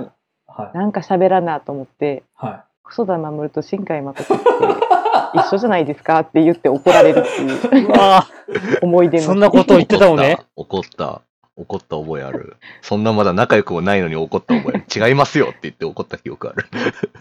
[0.49, 0.77] はい。
[0.77, 2.61] なんか喋らなと思って、はい。
[2.83, 4.45] 細田守と新海誠って
[5.35, 7.89] 一緒じゃないですかって言って怒られるっていう
[8.83, 9.25] 思い出の。
[9.25, 10.39] そんなこと言ってたのね。
[10.57, 11.23] 怒った。
[11.57, 12.57] 怒った覚えある。
[12.83, 14.85] そんなまだ仲良くもないのに怒った覚え。
[15.09, 16.67] 違いますよって言って怒った記憶ある。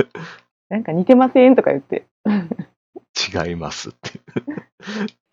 [0.69, 2.05] なんか似てませんとか言って。
[3.45, 4.19] 違いますって。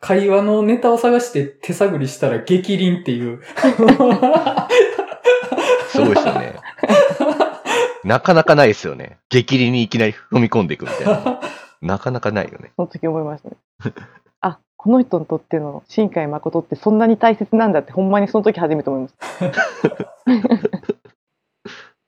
[0.01, 3.43] 会話のネタを探して手探りしたら激鱗っていう。
[5.89, 6.57] すごいですよね。
[8.05, 9.19] なかなかないですよね。
[9.29, 11.41] 激励にいきなり踏み込んでいくみたいな。
[11.83, 12.73] なかなかないよね。
[12.77, 13.57] その時思いましたね。
[14.79, 19.27] あ、この人にとっての新海誠ってそんなに大切なんだってほんまにその時初めて思いました。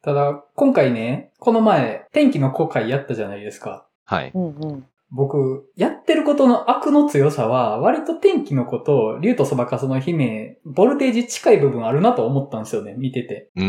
[0.03, 3.87] ただ、今回ね、この前、天気の公開やったじゃないですか。
[4.05, 4.31] はい。
[4.35, 4.87] うんうん。
[5.11, 13.51] 僕、やってることの悪の強さは、割と天気のこと、竜とそばかすの姫、ボルテージ近い部分あるなと思ったんですよね、見てて。
[13.57, 13.65] うん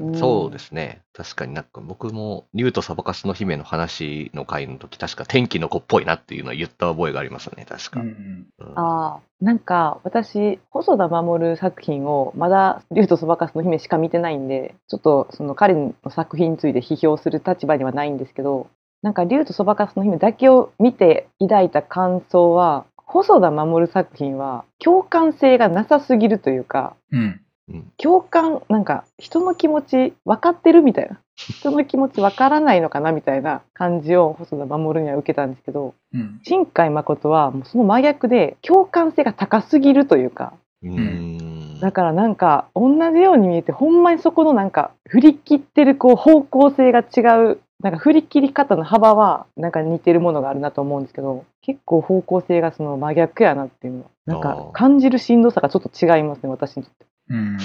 [0.00, 0.14] ううんん。
[0.14, 1.02] そうですね。
[1.12, 7.66] 確かになんか僕も、竜とサバカスの姫の話の回の時、確か天気の子っぽいなっていうのを言った覚えがありますね。
[7.68, 8.00] 確か。
[8.00, 8.46] うんうん。
[8.58, 18.68] うんああ、なんか私、細田守作品をまだ竜とそばかすの姫しか見てないんで、ちょっとその彼の作品について批評する立場にはないんですけど、
[19.02, 27.40] なんか竜とそばかすの姫だけを見て抱いた感想は、細田守作品は共感性がなさすぎるというか、うん。
[27.68, 31.20] うん共感、なんか人の気持ち分かってるみたいな。
[31.36, 36.40] 人の気持ち分からないのかなみたいな感じを細田守には受けたんですけど、うん。
[36.44, 41.80] 新海誠はもうその真逆で共感性が高すぎるというか、うーん。
[41.80, 57.06] だからなんか同じように見えてほんまにそこのなんか振り切ってるこう方向性が違うなんか振り切り方の幅はなんか似てるものがあるなと思うんですけど結構方向性がその真逆やなっていうのはなんか感じるしんどさがちょっと違いますね私にとって。
[57.30, 57.58] うん。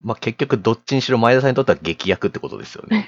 [0.00, 3.06] まあ結局どっちにしろ前田さんにとっては劇薬ってことですよね。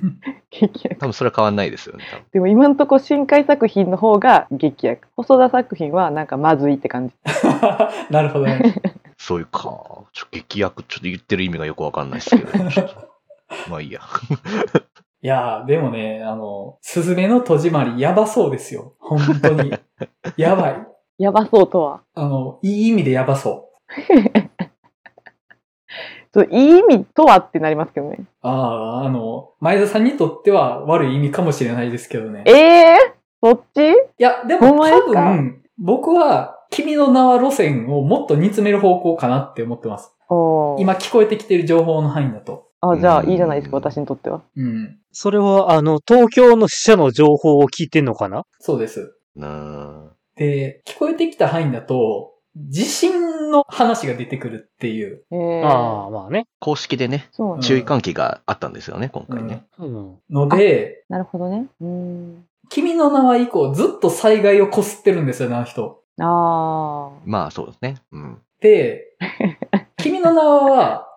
[0.50, 2.04] 劇薬多分それは変わんないですよね。
[2.10, 7.14] 多分でも今のところ深海作品の方が劇薬細田作品はなんかまずいって感じ。
[8.10, 8.74] なるほどね。
[9.18, 9.60] そういうか。
[9.60, 12.70] ちょっと劇薬ちょっと言ってる意味がよくわかんないですけど。
[12.70, 13.12] ちょっと
[13.68, 14.00] まあいいや。
[15.24, 18.94] いやー、でもね、あの、スズメの戸締まりやばそうですよ。
[18.98, 19.72] 本当に。
[20.36, 20.86] やばい。
[21.18, 22.00] やばそうとは？
[22.14, 23.92] あの、いい意味でやばそう。
[26.34, 28.24] そういい意味とはってなりますけどね。
[28.40, 32.42] ああ、あの、前田さんにとっては悪い意味かもしれないですけどね。
[32.46, 32.50] え
[32.94, 33.80] えー、そっち？
[33.82, 40.16] いや、でも多分、僕は、君の名は路線をもっと煮詰める方向かなって思ってます。
[40.80, 42.71] 今聞こえてきてる情報の範囲だと。
[42.82, 44.42] あ、じゃあうんいいじゃないですか、私にとっては。
[44.56, 44.98] うん。
[45.12, 48.44] それは、あの、東京の死者の情報を聞いてんのかな？
[48.58, 49.16] そうです。
[49.36, 55.24] なあで、聞こえてきた範囲だと、地震の話が出てくるっていう。
[55.30, 56.46] ええああ、まあね。
[56.58, 57.30] 公式でね、
[57.62, 59.64] 注意喚起があったんですよね、今回ね。
[59.78, 60.18] うん。
[60.28, 61.66] ので、なるほどね。
[61.80, 62.44] うん。
[62.68, 66.02] 君の名は以降ずっと災害をこすってるんですよね、あの人。
[66.20, 67.20] ああ。
[67.24, 67.96] まあそうですね。
[68.12, 68.38] うん。
[68.60, 69.16] で、
[69.98, 71.08] 君の名は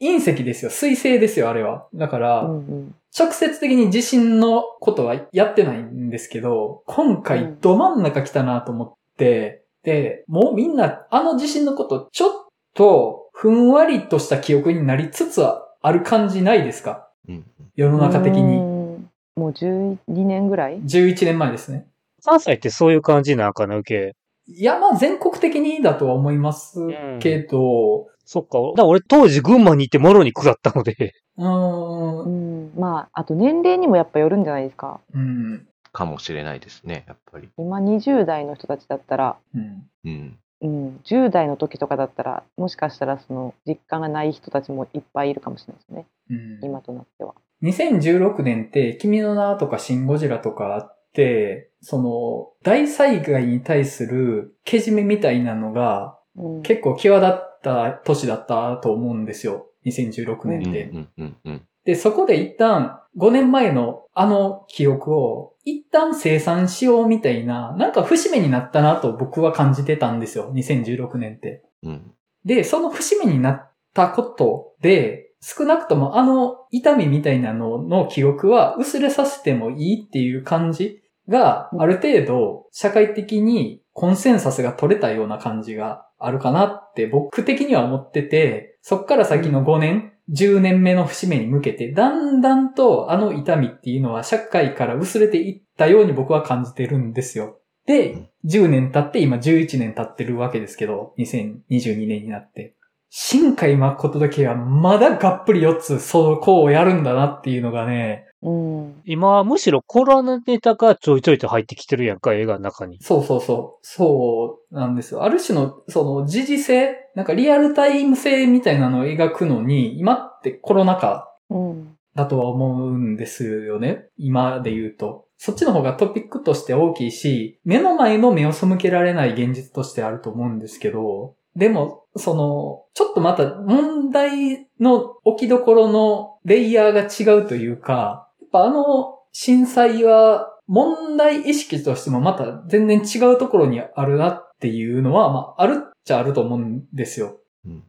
[0.00, 0.70] 隕石ですよ。
[0.70, 1.86] 水星ですよ、あれは。
[1.94, 2.94] だから、うんうん。
[3.18, 12.30] 直接的に地震のことはやってないんですけど、今回ど真ん中来たなと思って、で、もうみんなあの地震のことちょっ
[12.74, 17.08] とふんわりとした記憶になりつつある感じないですか？
[17.28, 17.44] うん。
[17.74, 18.56] 世の中的うに。
[18.58, 21.86] んもう12年ぐらい？11年前ですね。
[22.24, 24.52] 関西ってそういう感じなんかな、受け。
[24.52, 26.80] いや、まあ全国的にだとは思います
[27.20, 28.58] けど、そっか。
[28.58, 31.14] だから俺当時群馬に行ってもろに下ったので。
[31.38, 32.72] うんん。
[32.78, 35.00] まあ、あと年齢にもやっぱよるんじゃないですか。
[35.14, 37.48] うん、かもしれないですね、やっぱり。
[37.56, 39.88] 今20代の人たちだったら、うん。
[40.04, 40.38] うん。
[40.60, 46.06] うん、10代の時とかだったら、もしかしたらその実感がない人たちもいっぱいいるかもしれないですね。
[46.28, 47.34] うん今となっては。
[47.62, 59.66] 2016年って、君の名とかシンゴジラとかあって、その、大災害に対するけじめみたいなのがうん、結構際立った年だったと思うんですよ。
[59.86, 60.60] 2016うん。
[60.60, 60.90] 年って。
[60.92, 61.08] うん。
[61.18, 61.36] うん。
[61.44, 61.62] うん。
[61.84, 70.52] で、そこで一旦5年前のあの記憶を一旦生産しようみたいな、なんか節目になったなと僕は感じてたんですよ。
[70.54, 71.62] 2016年って。
[71.82, 72.12] うん。
[72.44, 97.58] で、その節目になったことで、少なくともあの痛みみたいなのの記憶は薄れさせてもいいっていう感じがある程度社会的にコンセンサスが取れたような感じがあるかなって僕的には思ってて、そっから先の5年、10年目の節目に向けて、だんだんとあの痛みっていうのは社会から薄れていったように僕は感じてるんですよ。
[97.86, 102.74] で、10年経って今11年経ってるわけですけど、2022年になって。
[103.10, 109.02] 新海誠だけはまだがっぷり4つ、そう、こうやるんだなっていうのがね、うん。
[109.04, 112.98] 今、むしろコロナネタがちょいちょいと入ってきてるやんか、映画の中に。
[113.02, 115.24] そうそうそう、そうなんですよ。
[115.24, 121.94] ある種の、その、時事性、なんかリアルタイム性みたいなのを描くのに、今ってコロナ禍うん。
[122.14, 124.06] だとは思うんですよね。
[124.16, 125.26] 今で言うと。
[125.36, 147.38] そっちの方がトピックとして大きいし、目の前の目を背けられない現実としてあると思うんですけど、でも、その、ちょっとまた問題の置きどころのレイヤーが違うというか、ぱあの震災は問題意識としてもまた全然違うところにあるなっていうのは、まあ、あるっちゃあると思うんですよ。
[147.64, 147.84] うん。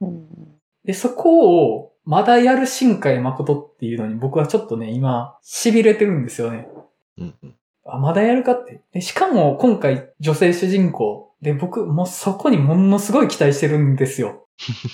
[0.86, 6.68] で、そこを、まだやる新海誠っていうのに僕はちょっとね、今、痺れてるんですよね。
[7.18, 7.36] うん。
[7.44, 7.56] うん。
[7.86, 8.82] あ、まだやるかって。
[8.94, 11.34] で、しかも今回女性主人公。
[11.42, 14.48] で、僕もうそこにものすごい期待してるんですよ。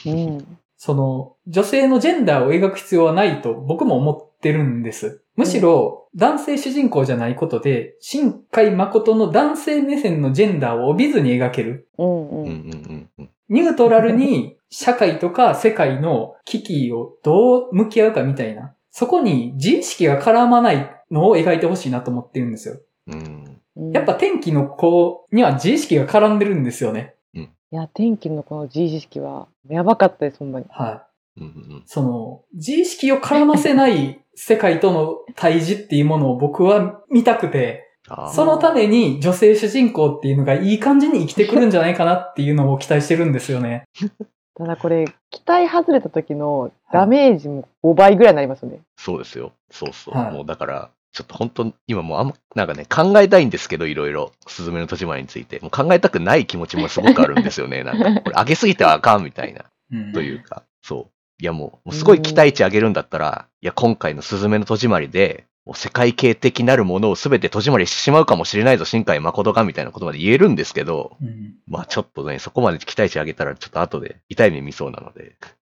[0.05, 0.57] うん。
[0.77, 5.23] その、女性のジェンダーを描く必要はないと僕も思ってるんです。
[5.35, 11.89] むしろ、男性主人公じゃないことで、新海誠の男性目線のジェンダーを帯びずに描ける。
[11.97, 12.29] うん。
[12.29, 12.43] うん。
[12.43, 12.47] うん。
[12.47, 13.09] うん。
[13.17, 13.29] うん。
[13.49, 18.73] ニュートラルに社会とか世界の危機をどう向き合うかみたいな。
[18.91, 22.79] そこに自意識が絡まないのを描いてほしいなと思ってるんですよ。
[23.07, 23.15] うん。
[23.15, 27.15] うんやっぱ、天気の子には自意識が絡んでるんですよね。
[27.33, 30.65] いや、天気のこの自意識は、やばかったです、ほんまに。
[30.69, 31.07] は
[31.37, 31.41] い。
[31.41, 31.47] うん。
[31.47, 31.83] うん。
[31.85, 37.85] その、自意識を絡ませない世界との対峙っていうものを僕は見たくて、
[38.33, 43.85] そのために女性主人公っていうのがいい感じに生きてくるんじゃないかなっていうのを期待してるんですよね。
[44.57, 48.79] ただこれ、期待外れた時のダメージも5倍ぐらいになりますよね。
[48.95, 49.51] そうですよ。
[49.69, 50.17] そうそう。
[50.17, 55.59] はいもうだから、ちょっと本当今もうあんま、なんかね、考えたいんですけど、いろいろ、すずめの戸締まりについて。
[55.59, 57.83] もう考えたくない気持ちもすごくあるんですよね。
[57.83, 61.14] なんか、これ上げすぎてはあかんみたいな、うんというか、そう。
[61.41, 75.35] いやもう、もうすごい期待値上げるんだったら、いや今回のすずめの戸締まりで、もう世界系的なるものを全て戸締まりしてしまうかもしれないぞ、新海誠が、みたいなことまで言えるんですけど、うんまあちょっとね、そこまで期待値上げたら、ちょっと後で痛い目見そうなので、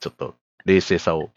[0.00, 0.34] ちょっと
[0.66, 1.30] 冷静さを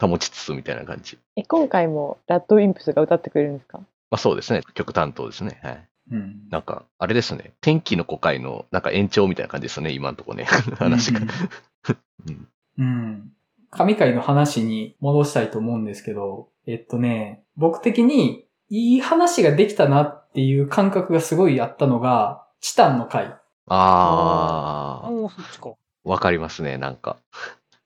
[0.00, 1.18] 保ちつつみたいな感じ。
[1.36, 3.78] え、今回もラッドウィンプスが歌ってくれるんですか？
[3.78, 3.86] ま
[4.16, 4.62] あそうですね。
[4.74, 5.60] 曲担当ですね。
[5.62, 5.88] はい。
[6.12, 7.52] うんなんか、あれですね。
[7.60, 9.92] 天気の5回の、なんか延長みたいな感じですね。
[9.92, 10.44] 今のとこね。
[10.78, 11.20] 話が。
[12.28, 12.48] うん。
[12.78, 13.32] うん。
[13.70, 23.34] 神回の話に戻したいと思うんですけど、えっとね、僕的にいい話ができたなっていう感覚がすごいあったのが、チタンの回。
[23.66, 25.72] あー、あ、そっちか。
[26.04, 26.76] わかりますね。
[26.76, 27.16] なんか。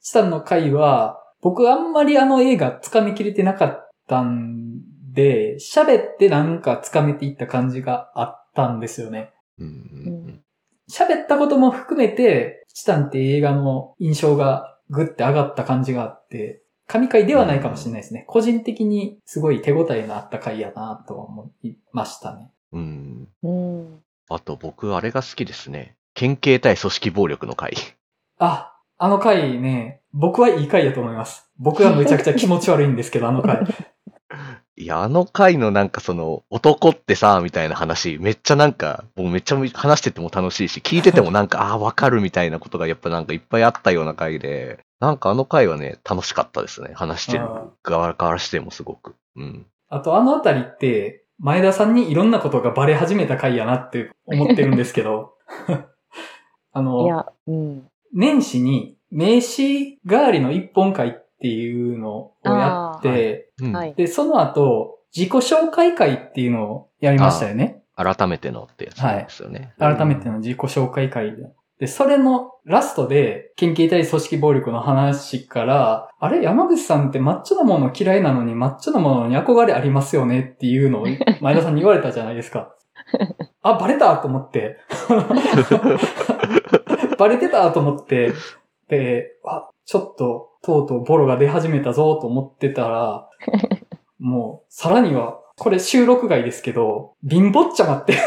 [0.00, 4.80] チタンの回は、僕あんまりあの映画掴みきれてなかったん
[5.16, 9.32] で、喋ってなんか掴めていった感じがあったんですよね。
[9.58, 9.70] うんう
[10.32, 10.42] ん
[10.88, 18.24] 喋ったことも含めて、チタンって映画の印象がグッて上がった感じがあって、神回ではないかもしれないですね。
[18.28, 22.52] 個人的にすごい手応えのあった回やなとは思いましたね。
[22.72, 23.28] うん。
[23.42, 24.00] うん。
[24.28, 25.96] あと僕、あれが好きですね。
[26.14, 27.74] 県警対組織暴力の回。
[28.38, 31.50] あ、あの回ね、僕はいい回やと思います。
[31.58, 33.64] 僕はむちゃくちゃ気持ち悪いんですけど、あの回。
[34.76, 46.90] いや、あの回のなんかその、男ってさ、みたいな話、めっちゃなんか、もうめっちゃ話してても楽しいし、聞いてても なんか、ああ、わかるみたいなことがやっぱなんかいっぱいあったような回で、なんかあの回はね、楽しかったですね。
[46.94, 49.14] 話してるあ側からしてもすごく。
[49.36, 49.66] うん。
[49.88, 55.34] あとあのあたりって、前田さんにいろんなことがバレ始めた回やなって思ってるんですけど、
[56.72, 57.88] あいの、や、うん。
[58.12, 63.94] 年始に名刺代わりの一本会っていうのをやって、うんはい。
[63.94, 67.82] で、その後、自己紹介会っていうのをやりましたよね。
[67.96, 69.72] 改めてのってやつですよね。
[69.78, 71.48] 改めての自己紹介会で。
[71.78, 81.06] で、それのラストで、県警対組織暴力の話から、あれ、山口さんってマッチョなもの嫌いなのに、マッチョなものに憧れありますよねっていうのを
[81.40, 82.74] 前田さんに言われたじゃないですか。
[83.62, 84.78] あ、バレたと思って。
[87.18, 88.32] バレてたと思って、
[88.88, 93.28] で、あ、ちょっと、とうとうボロが出始めたぞと思ってたら、
[94.18, 98.14] もう、さらには、これ収録外ですけど、貧乏っちゃまって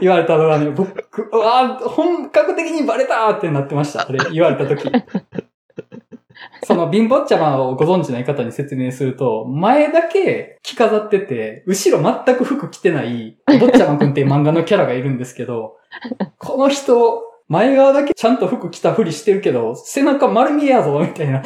[0.00, 4.06] 言われたのがね、僕、うわー本格的にバレたってなってました。
[4.06, 4.92] あれ、言われた時。
[6.64, 15.76] その貧乏っちゃまをご存知ない方に説明すると、前だけ着飾ってて、後ろ全く服着てない、坊ちゃまくんっていう漫画のキャラがいるんですけど、
[16.38, 21.42] この人、前側だけちゃんと服着たふりしてるけど、背中丸見えやぞ、みたいな。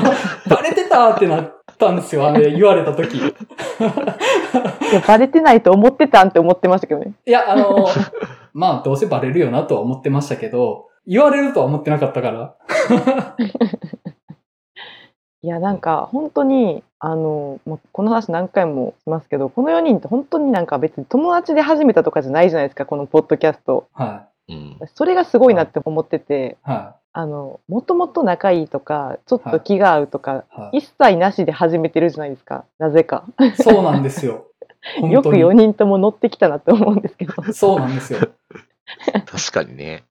[0.48, 3.20] バレてたってなったんですよ、あれ言われた時。
[5.06, 7.12] バレてないと思ってたんって思ってましたけどね。
[7.26, 7.86] いや、あの、
[8.54, 12.56] まあ、どうせバレるよなとは思ってましたけど、言われるとは思ってなかったから。
[15.42, 23.88] いや、なんか、本当に、あの、もうこの話何回もしますけど、この4人って本当になんか別に友達で始めたとかじゃないじゃないですか、このポッドキャスト。
[23.92, 24.28] は
[24.80, 24.88] うん。
[24.94, 26.70] それがすごいなって思ってて、い。
[26.70, 30.60] はあの、もともと仲いいとか、ちょっと気が合うとか、い。
[30.60, 30.78] はい。
[30.78, 33.24] 一切なしで始めてるじゃないですか、なぜか。
[33.62, 34.46] そうなんですよ。
[35.00, 37.34] 本 よく当に4人とも乗ってきたなって思うんですけど。
[37.52, 38.20] そうなんですよ。
[39.26, 40.04] 確かにね。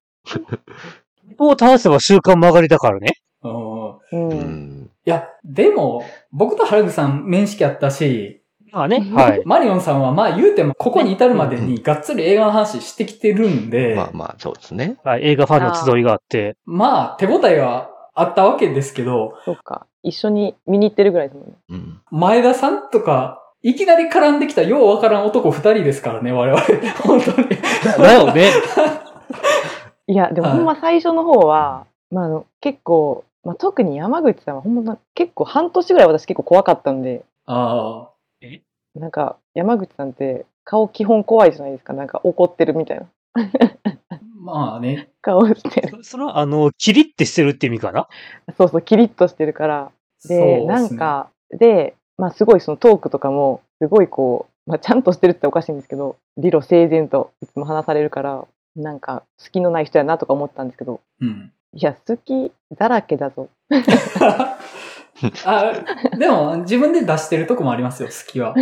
[1.37, 3.13] を倒せば習慣曲がりだからね。
[3.43, 4.89] うん。
[5.05, 8.40] いや、でも、僕と原口さん面識あったし、
[8.71, 8.99] まあね。
[9.13, 9.41] はい。
[9.45, 14.97] マリオンさんはまあ言うてもここに至るまでにがっつり映画の話してきてるんで、まあまあ、そうですね。
[15.03, 16.55] はい、映画ファンの集いがあって。
[16.65, 19.85] まあ手応えはあったわけですけど、そうか。
[20.03, 21.53] 一緒に見に行ってるぐらいですもんね。
[21.69, 22.01] うん。
[22.11, 26.63] 前田さんとか、いきなり絡んできたようわからん男二人ですからね、我々。
[27.03, 27.49] 本当に。
[27.97, 28.49] だよね。
[30.07, 38.09] いや、でもはいほんま最初の方は、まああの、結構、まあ、特に山口さんはほんま結構半年ぐらい私結構怖かったんで、あ
[38.95, 41.93] なんか山口さんって顔基本怖いじゃないですか。
[41.93, 45.09] なんか怒ってるみたいなあ、まあね。
[45.21, 46.03] 顔してる。
[46.03, 48.07] それは、あの、キリってしてるって意味かな？
[48.57, 49.91] そうそう、キリッとしてるから。
[50.27, 61.51] で、ねなん、か、で、まあすごいそのトークとかも、すごいこう、まあちゃんとしてるっておかしいんですけど、理路整然といつも話されるから、なんか、隙のない人やなとか思ったんですけど、うん。
[61.73, 63.47] いや、好きだらけだぞ。
[65.45, 65.73] あ、
[66.17, 68.55] でも自分で出してるとこもありますよ、好きは。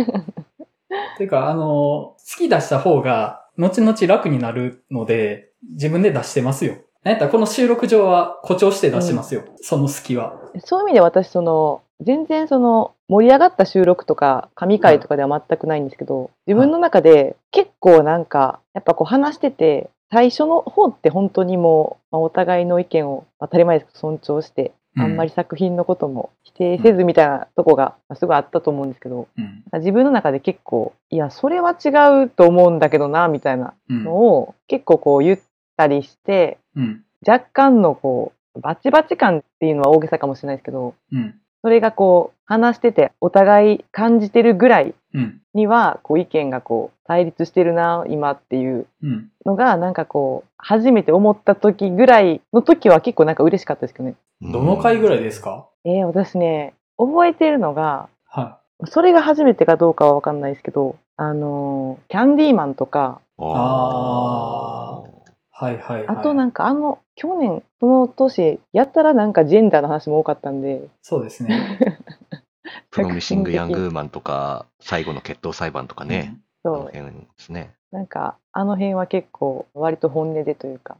[1.18, 6.76] てか、あの、好き出した方が、後々楽になるので、自分で出してますよ。
[7.02, 10.34] なんやったらこの収録上は誇張して出してますよ、その好きは。
[10.64, 26.30] そういう意味で私、その、全然その、盛り上がった収録とか、神回とかでは全くないんですけど、自分の中で結構なんか、やっぱこう話してて、最初の方って本当にもう、まあお互いの意見を当たり前ですけど尊重して、あんまり作品のことも
[26.60, 29.64] 否定せずみたいなとこがまあすごいあったと思うんですけど、うん。
[29.80, 31.88] 自分の中で結構、いや、それは違
[32.24, 34.04] うと思うんだけどな、みたいなうん。
[34.04, 35.38] のを結構こう言っ
[35.78, 37.02] たりして、うん。
[37.26, 41.34] 若干のこう、バチバチ感っていうのは大げさかもしれないですけど、うん。
[41.62, 45.40] それがこう話しててお互い感じてるぐらいうん。
[45.54, 49.28] にはこう意見がこう対立してるな今っていううん。
[49.46, 54.14] のがなんかこう初めて思った時ぐらいの時は結構なんか嬉しかったですけどね。
[54.42, 55.66] どの回ぐらいですか？
[55.84, 65.20] えー、私ね覚えてるのがはそれが初めてかどうかは分かんないですけどあのーキャンディーマンとかあい。
[65.50, 66.08] はいはい、はい。
[66.08, 71.78] あとなんかあの去年その年やったらなんかジェンダーの話も多かったんでそうですね。
[72.90, 76.36] プロミシング・ヤング・ウーマンとか、最後の決闘裁判とかね。
[76.64, 77.74] あのそう辺ですね。
[77.90, 80.96] なんかあの辺は結構割と本音でというか。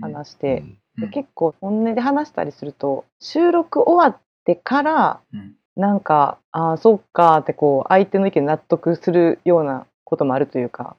[0.00, 1.10] 話して、うんうん。
[1.10, 5.54] 結構本音で話したりすると収録終わってからうん。
[5.76, 10.96] なんかああそっかってこう相手の意見に納得するようなこともあるというか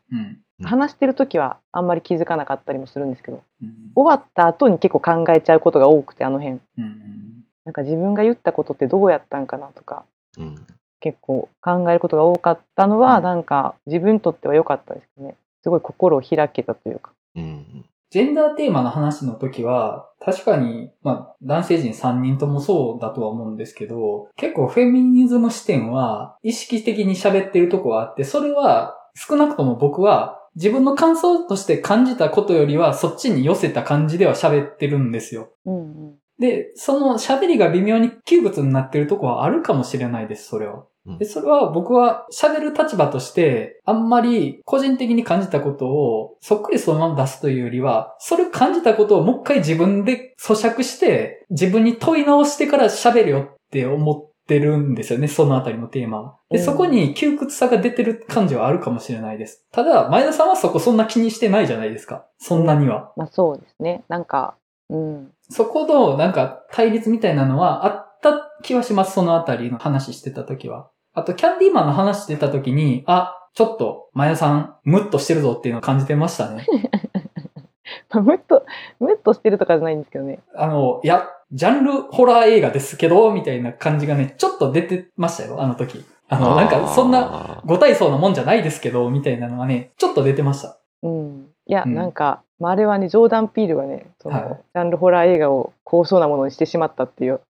[0.63, 3.91] 話してる時はあんまり気づかなかったりもするんですけどうん。
[3.95, 6.59] 終わった後に結構考えちゃうことが多くてあの辺。
[6.77, 10.03] うんなんか自分が言ったことってどうやったんかなとか
[10.37, 10.55] うん。
[10.99, 13.23] 結構考えることが多かったのは、うん。
[13.23, 15.35] なんか自分にとっては良かったですね。
[15.63, 17.11] すごい心を開けたというか。
[17.35, 35.49] うんジェンダーテーマの話の時は、確かに、まあ、男性陣3人ともそうだとは思うんですけど、結構フェミニズム視点は意識的に喋ってるとこはあって、それは少なくとも僕は自分の感想として感じたことよりはそっちに寄せた感じでは喋ってるんですよ。
[35.65, 40.85] うんうんで、その喋りが微妙に窮屈になってるとこはあるかもしれないです、それは。
[41.05, 56.37] うんで、それは僕は喋る立場として、あんまり個人的に感じたことをそっくりそのまま出すというよりは、それ感じたことをもう一回自分で咀嚼して、自分に問い直してから喋るよって思ってるんですよね、そのあたりのテーマは。
[56.51, 59.65] で、うんそこに窮屈さが出てる感じはあるかもしれないです。
[59.71, 62.25] ただ、前田さんはそこそんな気にしてないじゃないですか。
[62.37, 63.11] そんなには。
[63.17, 64.55] まあそうですねなんか
[64.89, 70.89] うんそこのなんか対立みたいなのはあった気はします、そのあたりの話してた時は。
[71.13, 76.65] あと、キャンディーマンの話してた時に、あ、ちょっと、前田さん、ムッとしてるぞっていうのを感じてましたね。
[78.09, 78.65] まあムッと
[78.99, 86.05] ムッとしてるとかじゃないんですけどねあの、いや、ジャンルホラー映画ですけど、みたいな感じがね、ちょっと出てましたよ、あの時。
[86.29, 90.79] あの、なんか、そんな、な、ご体操のもんじゃないですけど、みたいなのがね、ちょっと出てました。
[91.03, 97.41] うんいや、うんなんか、まあ、あれはねジョーダン・ピールがねその、はいジャンルホラー映画を高尚なものにしてしまったっていう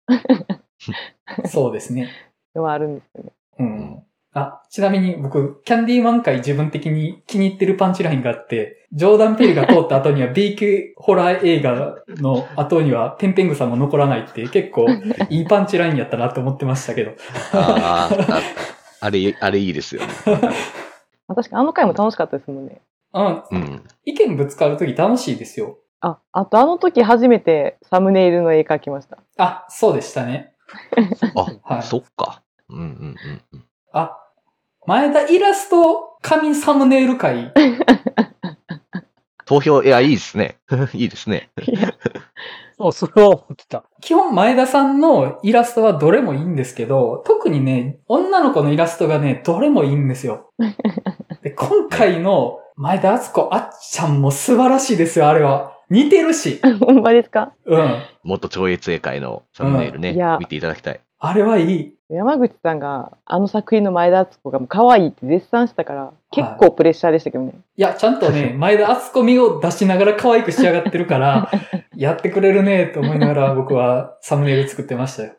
[1.47, 2.09] そうですね。
[2.55, 4.03] のはあるんですよねうん。
[4.33, 14.87] あ、ちなみに僕、キャンディーマン界自分的に気に入ってるパンチラインがあって、ジョーダン・ペリが通った後には B 級ホラー映画の後にはペンペングさんも残らないって結構
[15.29, 17.13] いいパンチラインやったなと思ってましたけど。
[17.53, 18.41] あーあ
[19.01, 20.09] あれ、あれいいですよね。
[21.27, 22.81] まあ確かにあの回も楽しかったですもんね
[23.13, 23.43] うん。
[23.51, 23.85] うん。
[24.05, 25.79] 意見ぶつかるとき楽しいですよ。
[26.03, 30.55] ああとあの時初めてサムネイルの絵描きましたあ、そうでしたね。
[31.35, 32.43] あ、 はいそっか。
[32.71, 33.65] うんうんうんうん。
[33.93, 34.17] あ、
[34.87, 37.53] 前田イラスト紙サムネイル会。
[39.45, 40.59] 投票、いや、いいですね。
[40.95, 41.51] いいですね。
[42.79, 43.85] そう、それは思ってた。
[44.01, 50.53] 基本前田さんのイラストはどれもいいんですけど、特にね、女の子のイラストがね、どれもいいんですよ。
[51.43, 55.76] で今回の前田敦子あっちゃんも素晴らしいですよ、あれは。
[55.91, 56.61] 似てるし。
[56.81, 57.53] ほんまですか？
[57.66, 58.03] うん。
[58.24, 61.01] 元超越英会のサムネイルね、うんいや見ていただきたい。
[61.18, 61.95] あれはいい。
[62.09, 71.51] 山口さんがあの作品の前田敦子がもう可愛いって絶賛したから結構プレッシャーでしたけどね、いや、ちゃんとね、 前田敦子味を出しながら可愛く仕上がってるから、
[71.95, 75.33] やってくれるね、と思いながら僕はサムネイル作ってましたよ。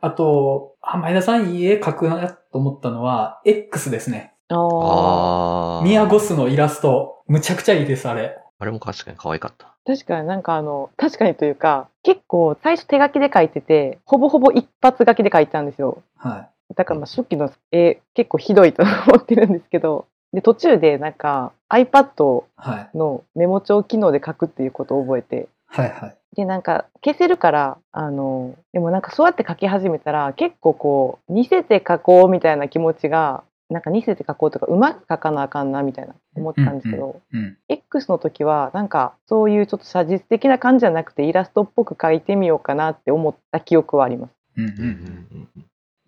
[0.00, 4.32] あと、あ、前田さんいい絵描くなと思ったのは、X ですね。
[4.50, 5.82] ああああ。
[5.82, 7.22] ミアゴスのイラスト。
[7.26, 8.38] むちゃくちゃいいです、あれ。
[8.58, 9.70] あれも確かに可愛かった。
[9.86, 22.44] 確かになんかあの確かにというか結構最初手書きで描いててほぼほぼ一発書きで描いてたんですよはだからまあ初期の絵結構ひどいと思ってるんですけどで途中でなんか iPad い。
[22.56, 22.96] はい。
[22.96, 26.16] のメモ帳機能で書くっていうことを覚えてはいはい。
[26.36, 37.56] でなんか消せるからあのでもなんかそうやって書き始めたら結構こう似せて書こうみたいな気持ちがなんか似せて書こうとかうまく書かなあかんなみたいな思ったんですけど、うん。
[37.68, 44.30] X の時はなんかそういうちょっと写実的な感じじゃなくてイラストっぽく描いてみようかなって思った記憶はあります。
[44.56, 44.64] うん。
[44.66, 45.48] ううんん。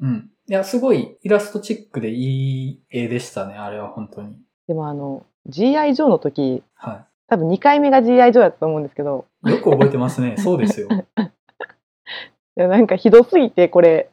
[0.01, 0.31] うん。
[0.49, 4.39] いや、すごいイラストチックでいい絵でしたね、あれは本当に。
[4.67, 9.51] でもあの GI ジョーの時は多分2回目が GI ジョーだったと思うんですけどい。
[9.51, 10.37] よく覚えてますね。
[10.43, 10.89] そうですよ。
[12.57, 14.11] いやなんかひどすぎてこれ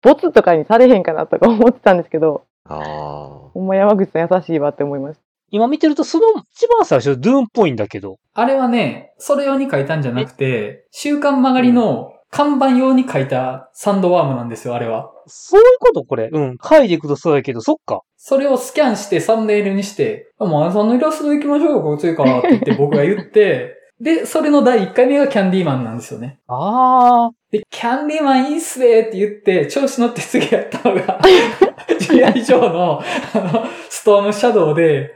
[0.00, 3.50] ボツとかにされへんかなとか思ってたんですけどああ。
[3.52, 5.22] ほんま山口さん優しいわって思いました。
[5.50, 8.18] 今見てると、その一番最初、ドゥーンっぽいんだけど。
[8.32, 15.12] あれはね、それ用に書いたんじゃなくて、週刊曲がりの看板用に書いたサンドワームなんですよ、あれは。
[15.26, 16.28] そういうことこれ？
[16.32, 16.58] うん。
[16.60, 18.02] 書いていくとそうだけど、そっか。
[18.16, 26.40] それをスキャンしてサムネイルにして、あ、もうあさんのイラストで行きましょうよ、こっちからって言って僕が言って、で、それの第1回目がキャンディーマンなんですよね。
[26.48, 27.30] ああ。
[27.54, 31.20] で、キャンディーマンいいっすねって言って、調子乗って次やったのが、
[32.00, 32.42] G.I.
[32.42, 35.14] ジョーの、あの、ストームシャドウで、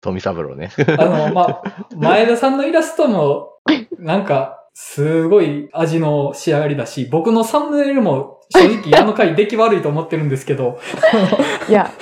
[0.00, 0.72] 富三郎ね。
[0.98, 1.62] あの、まあ、
[1.94, 3.52] 前田さんのイラストも、
[4.00, 10.80] なんか、すごい味の仕上がりだし、僕のサムネイルも正直あの回出来悪いと思ってるんですけど、
[11.68, 11.92] いや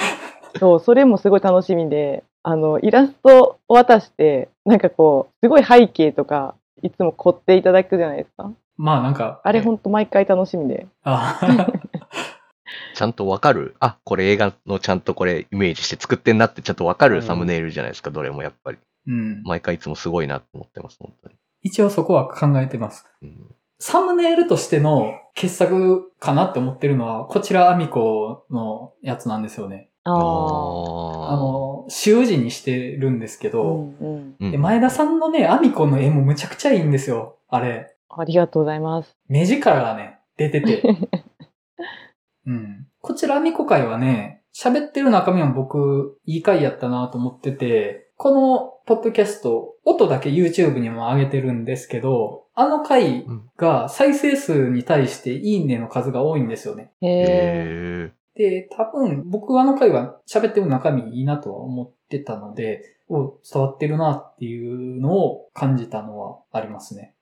[0.58, 8.52] そうそれもすごい楽しみであのイラストを渡してなんかこうすごい背景とかいつも凝っていただくじゃないですか。
[8.78, 10.86] まあなんか、あれほんと毎回楽しみで。
[11.02, 11.38] あ
[12.94, 13.76] ちゃんとわかる？
[13.80, 18.78] あ、これ映画のちゃんとこれイメージして作ってんなってちゃんとわかるサムネイルじゃないですか、どれもやっぱり。
[19.06, 19.42] うん。
[19.44, 21.34] 毎回いつもすごいなと思ってます、本当に。
[21.62, 23.06] 一応そこは考えてます。
[23.22, 29.90] うんサムネイルとしての傑作かなって思ってるのは、こちらアミコのやつなんですよね。
[30.02, 30.16] ああ。
[30.16, 34.48] ああの、習字にしてるんですけうど、んうん。
[34.48, 37.36] ーで前田さんのね、アミコの絵もむちゃくちゃいいんですよ。
[37.48, 37.94] あれ。
[38.08, 39.16] ありがとうございます。
[39.28, 40.82] 目力がね、出てて。
[42.46, 42.86] うん。
[43.00, 53.24] こちらアミコ会はね、喋ってる中身は僕、いい回やったなと思ってて、このポッドキャスト、音だけ YouTube にも上げてるんですけど、あの回
[53.56, 56.90] が再生数に対していいねの数が多いんですよね。
[57.00, 58.12] へえ。
[58.34, 67.14] へで、多分僕はあの回は喋ってる中身いいなとは思ってたので、お伝わってるなっていうのを感じたのはありますね。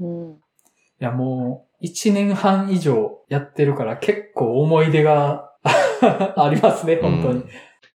[0.00, 0.32] うん。
[0.32, 0.34] い
[0.98, 7.34] やもう、一年半以上やってるから結構思い出が ありますね、ー本当に。
[7.42, 7.48] うん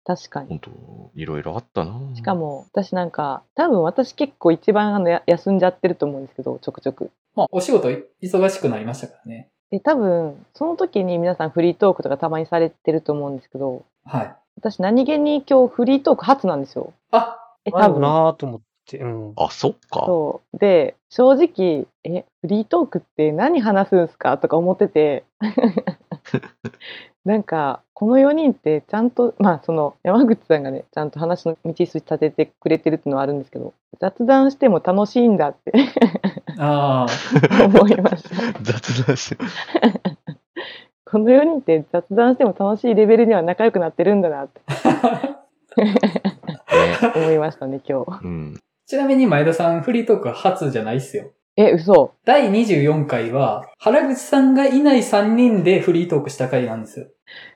[0.04, 0.50] 確かに。
[0.50, 7.12] 本当いろいろあったなしかも、私なんか、多分私結構一番あのや休んじゃってると思うんですけど、ちょくちょく。
[7.36, 9.50] まあ、お仕事忙しくなりましたからね。
[9.70, 14.36] で、多分、その時に皆さんフリートークとかたまにされてると思うんですけど、はい。
[14.58, 16.94] 私何気に今日フリートーク初なんですよ。
[17.12, 18.02] あ、え、多分。
[18.02, 19.00] なぁと思って。
[19.00, 19.34] うん。
[19.36, 20.04] あ、そっか。
[20.06, 20.58] そう。
[20.58, 25.24] で、正直、え、フリートークって何話すんすかとか思ってて、
[27.26, 35.72] なんか、この4人ってちゃんと、まあ、その、山口さんがね、ちゃんと話の道筋立ててくれてるっていうのはあるんですけど、雑談しても楽しいんだって
[36.58, 37.06] あ
[37.66, 38.60] 思いました。
[38.64, 39.44] 雑談して。
[41.06, 44.62] この4人って雑談しても楽しいレベルには仲良くなってるんだなって。
[47.16, 48.20] 思いましたね、今日。
[48.24, 48.60] うん。
[48.92, 51.32] ちなみに前田さんフリートーク初じゃないっすよ。
[51.56, 52.14] え、嘘。
[52.26, 57.06] 第24回は、原口さんがいない3人でフリートークした回なんですよ。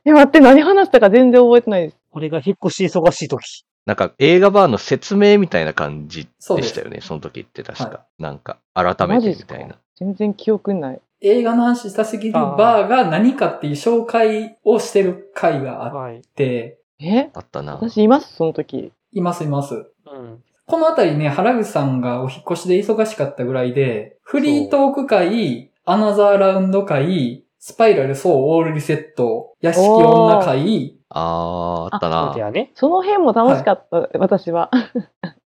[0.05, 1.97] え、待って、何話したか全然覚えてないです。
[2.09, 3.65] これが引っ越し忙しい時。
[3.85, 7.83] なんか映画バーの説明みたいな感じでしたよね、その時って確か。
[7.83, 9.75] はなんか、改めマジですかてみたいな。
[9.97, 11.01] 全然記憶ない。
[11.19, 16.21] 映画の話したすぎるバーが何かっていう紹介をしてる回があっはい。
[16.21, 17.29] て、え？
[17.33, 17.73] あったな。
[17.73, 18.37] 私います？
[18.37, 18.93] その時。
[19.11, 19.73] いますいます。
[19.73, 20.41] うん。
[20.67, 32.39] このあたりね、原口さんがお引っ越しで忙しかったぐらいで、フリートーク会、アナザーラウンド会、スパイラル、そう、オールリセット、屋敷女会、あー、あったそうなだ。
[32.39, 32.71] よね。
[32.73, 34.71] その辺も楽しかった、私は。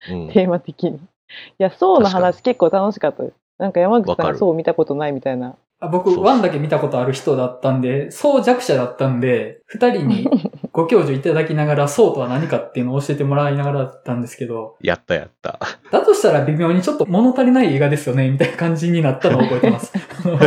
[0.10, 0.30] うん。
[0.34, 0.98] テーマ的に。
[0.98, 1.00] い
[1.58, 3.36] や、そうの話結構楽しかったです。
[3.58, 5.56] なんか山口さんそう見たことないみたいな。
[5.80, 10.28] あ僕、ワンだけ見たことある人だったんで、そう弱者だったんで、二人に
[10.74, 15.60] ご教授いただきながら、そうとは何かっていうのを教えてもらいながらだったんですけど、やったやった。
[15.92, 19.94] だとしたら微妙にちょっと物足りない映画ですよね、みたいな感じになったのを覚えてます。
[20.26, 20.40] うん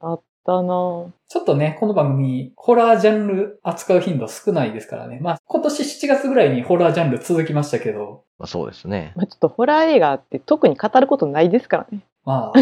[0.00, 5.20] あったなぁちょっとね、この番組、ホラージャンル扱う頻度少ないですからね。
[5.20, 9.12] まあ、今年7月ぐらいにホラージャンル続きましたけど、まあそうですね。
[9.14, 12.00] まあ、ちょっとホラー映画って特に語ることないですからね。
[12.24, 12.58] まあ、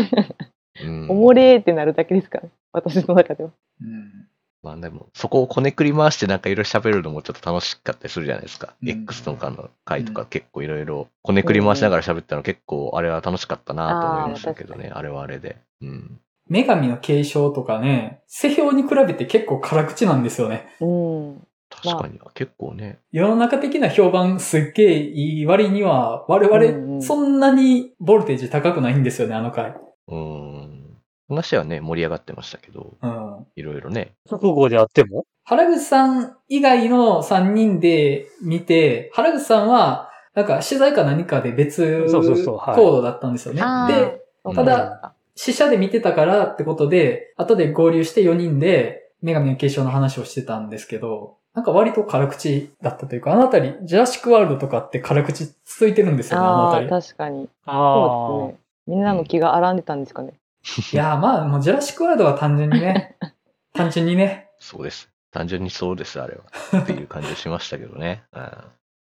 [0.82, 3.50] うんおもれーってなるだけですから、ね、私の中では。
[3.80, 4.28] うん、
[4.62, 8.74] まあでも、そこをこねくり回してなんかいろいろ喋るのもちょっと楽しかったりするじゃないですか。
[8.82, 14.90] うん X とかの回とうんか結構いろいろこねくり回しながら喋ったの結構あれは楽しかったなと思いましたけどね。
[14.92, 15.56] あれはあれで。
[15.80, 16.20] うん。
[16.48, 20.74] 女神の継承とかね、世評に比べて結構辛口なんですよね。
[20.80, 21.47] うん。
[21.70, 22.18] 確かに。
[22.34, 22.98] 結構ね。
[23.12, 29.74] 世の中的な評判すっげえいい割には、我々、んそんなにボルテージ高くないんですよね、あの回。
[30.08, 30.96] うん。
[31.28, 33.46] 話はね、盛り上がってましたけど、うん。
[33.54, 34.14] いろいろね。
[34.30, 35.24] 直後であっても？
[35.44, 43.60] 原口さん以外の3人で見て、原口さんは、なんか取材か何かで別コードだったんですよね。
[43.92, 44.20] で、
[44.54, 56.88] ただ、死者で見てたからってことで、後で合流して4人で女神の継承の話をしてたんですけど、なんか割と辛口だったというか、あのあたり、ジュラシックワールドとかって辛口続いてるんですよね、あのあたり。
[56.88, 57.48] 確かに。
[57.66, 58.60] あそうですね。
[58.86, 60.34] みんなの気が荒んでたんですかね。
[60.92, 63.16] いやーまあ、もうジュラシックワールドは単純にね、
[63.74, 65.10] 単純にね、そうです。
[65.32, 66.80] 単純にそうです、あれは。
[66.80, 68.22] っていう感じがしましたけどね。
[68.32, 68.42] うん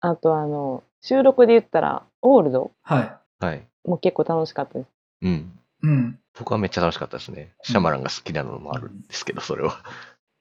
[0.03, 3.01] あとあの、収録で言ったら、オールドは
[3.39, 3.45] い。
[3.45, 3.67] はい。
[3.85, 4.87] も結構楽しかったです。
[5.21, 5.59] うん。
[5.83, 6.19] うん。
[6.37, 7.53] 僕はめっちゃ楽しかったですね。
[7.61, 9.77] シャマランが好きなのもあるんですけど、それは。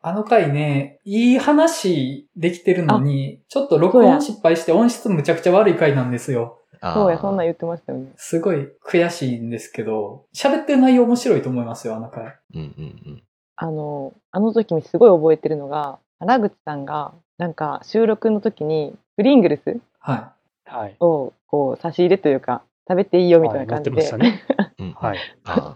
[0.02, 6.58] あの回ね、いい話できてるのに、ちょっと録音失敗して音質むちゃくちゃ悪い回なんですよ。
[6.82, 8.06] そうや、そんなん言ってましたよね。
[8.16, 12.34] すごい悔しいんですけど、喋ってる内容面白いと思いますよ、あの回。
[12.54, 12.66] うんうん
[13.06, 13.22] うん。
[13.56, 20.32] あの、あの時にすごい覚えてるのが、原口さんが、なんか収録の時に、プリングルスは
[20.64, 20.96] はい。
[21.00, 24.64] をこう差し入れというか食べていいよみたいな感じで、はい持ってましたね。
[24.78, 24.92] うん。
[24.98, 25.18] はい。
[25.44, 25.74] あ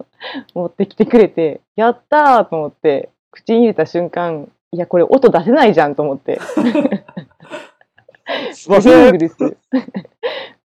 [0.55, 6.41] 持ってきてくれてやったーと思って口に入れた瞬間いやこれ音出せないじゃんと思って
[8.55, 9.19] すいません。
[9.19, 9.57] グ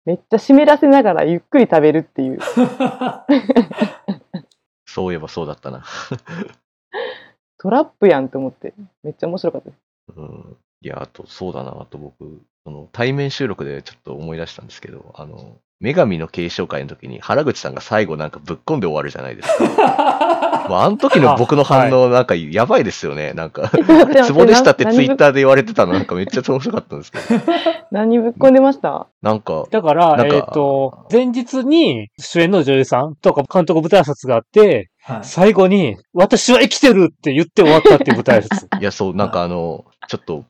[0.05, 2.39] めっちゃ湿らせながらゆっくり食べるっていう
[4.87, 5.85] そういえばそうだったな。
[7.59, 9.79] トラップやんと思ってめっちゃ面白かったです
[10.17, 10.57] うん。
[10.81, 19.65] いや、あと、そうだな、あと僕、その対面収録でちょっと思い出したんですけど、あの、女神の継承会の時に原口さんが最後なんかぶっ込んで終わるじゃないですか。
[20.69, 23.33] もうあの時の僕の反応なんかやばいですよね。
[23.35, 23.71] なんか、
[24.25, 27.25] ツボでしたってツイッターで言われてたのなんかめっちゃ面白かったんですけど。
[27.91, 29.07] 何ぶっこんでました？
[29.23, 35.21] なんか、だから、えっ、と、前日に主演の女優さんとか監督舞台挨拶があって、はい。
[35.23, 38.67] 最後に、私は生きてるって言って終わったっていう舞台挨拶。
[38.79, 40.45] いや、そう、なんかあの、ちょっと、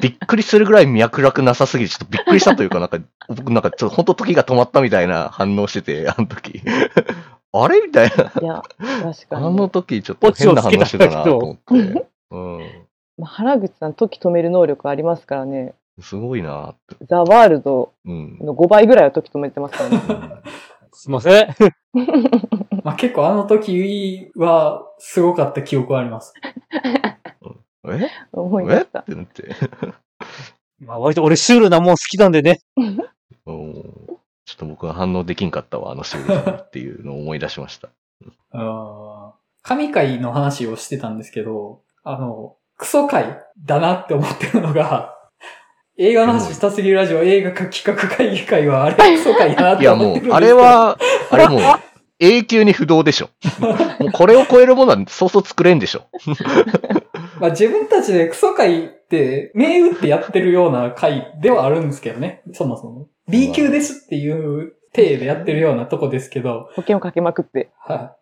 [0.00, 2.98] びっくりするぐらい脈絡なさすぎて、ちょっとびっくりしたというか、なんか、
[3.28, 6.62] 僕なんかちょっと本当時が止まったみたいな反応してて、あの時。
[7.56, 7.80] あれ？
[7.80, 8.32] みたいな。
[8.40, 8.62] いや
[9.02, 12.06] 確かあに、の時ちょっと変な反応してたなと思って。
[12.30, 12.60] うん。
[13.16, 17.04] まあ、原口さん時止める能力ありますからねすごいなって。
[17.06, 18.38] ザ・ワールドうん。
[18.40, 20.00] の5倍ぐらいは時止めてますからね
[20.92, 21.48] すいません。
[22.82, 26.34] まあ結構あの時はすごかった記憶はあります。
[27.86, 28.08] え？
[28.32, 29.12] 思いましたえ？
[29.12, 29.56] ってなって。
[30.80, 32.58] まあ割と俺シュールなもん好きなんでね。
[34.46, 37.88] うんちょっと僕は反応できんかったわ、あのシールさんっていうのを思い出しました。
[38.52, 39.32] うん
[39.62, 45.16] 神回の話をしてたんですけど、あの、クソ回だなって思ってるのが、
[45.96, 50.98] 映画の話したすぎるラジオ映画化企画会議会はあれ クソ回だなっいやもうて思ってるんですけど。、あれは、
[51.30, 51.60] あれもう、
[52.18, 53.30] 永久に不動でしょ。
[53.98, 56.02] もうこれを超えるものはそうそう作れんでしょ。
[57.40, 62.42] まあ自分たちでクソ回って、銘打ってやってるような回ではあるんですけどね。
[62.52, 63.08] そもそも。
[63.28, 67.70] B 級ですっていう体でやってるようなとこですけど、保険をかけまくって。
[67.78, 68.16] は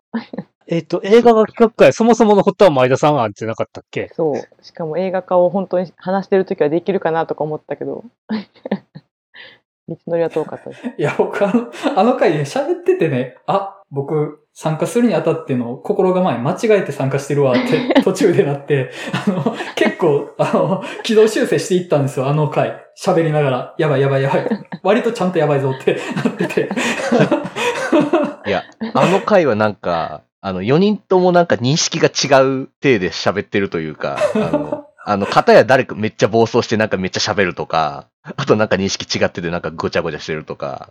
[0.68, 4.10] えっ、と、映画が企画会、そもそもの発端は前田さん案じゃなかったっけ？
[4.14, 4.64] そう。
[4.64, 8.04] しかも映画化を本当に話してる時はできるかなとか思ったけど。
[9.88, 10.86] 道のりは遠かったです。
[10.86, 10.94] い。
[10.98, 18.90] いや、僕あの、あの回で喋っててね、あ、僕、参加するにあたっての心構え間違えて参加してるわって 途中でなって、
[19.26, 22.82] あの、結構、あの、軌道修正していったんですよ、あの回。
[22.98, 24.48] 喋りながら、やばいやばいやばい。
[24.82, 26.70] 割とちゃんとやばいぞってなってて。
[28.46, 28.64] いや、
[28.94, 40.90] あの回はなんか、あの、4人ともなんか認識が違う体で喋ってるというか、あの、あの、片や誰かめっちゃ暴走してなんかめっちゃ喋るとか、あとなんか認識違っててなんかごちゃごちゃしてるとか、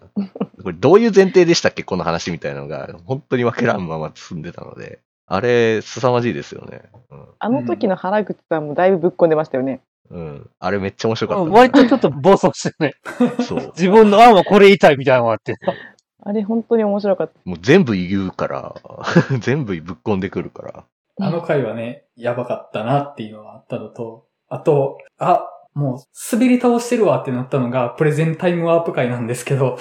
[0.61, 6.83] これどういう前提でしたっけこの話みたいなのが、本当にわからんまま進んでたので、あれ、凄まじいですよね。
[7.39, 9.81] あの時の原口さんもだいぶぶっこんでましたよね。
[10.09, 10.19] うん。
[10.19, 10.49] うん。
[10.59, 12.93] あれめっちゃ面白かった、うん割とちょっと暴走してね。
[13.47, 13.71] そう。
[13.77, 15.55] 自分の案はこれ言いたいみたいなのがあって。
[16.23, 17.33] あれ本当に面白かった。
[17.45, 18.75] もう全部言うから、
[19.39, 20.83] 全部ぶっ込んでくるから。
[21.19, 25.99] あの回はね、やばかったなっていうのがあったのと、あと、あ、もう
[26.31, 29.77] 滑り倒してるわってなったのがプレゼンタイムワープ回なんですけど、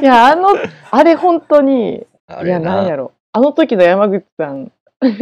[0.00, 0.50] いや、あの、
[0.90, 3.12] あれ本当に、いや、あれななんやろ。
[3.32, 4.70] あの時の山口さん。
[5.00, 5.12] 言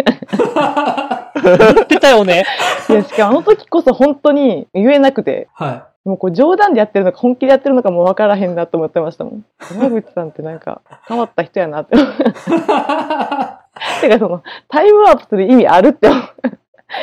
[1.82, 2.44] ってたよね。
[2.88, 9.44] いや、しかもあの時こそ本当に言えなくて、はもうこう冗談でやってるのか本気でやってるのかも分からへんなと思ってましたもん。
[9.70, 11.96] 山口さんってなんか変わった人やなって。
[14.06, 14.10] い。
[14.10, 16.08] てかその、タイムワープする意味あるって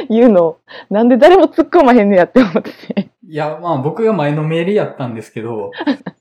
[0.10, 3.10] いうのを、なんで誰も突っ込まへんねやって思ってて。
[3.30, 5.72] いや、まあ僕が前のメールやったんですけど、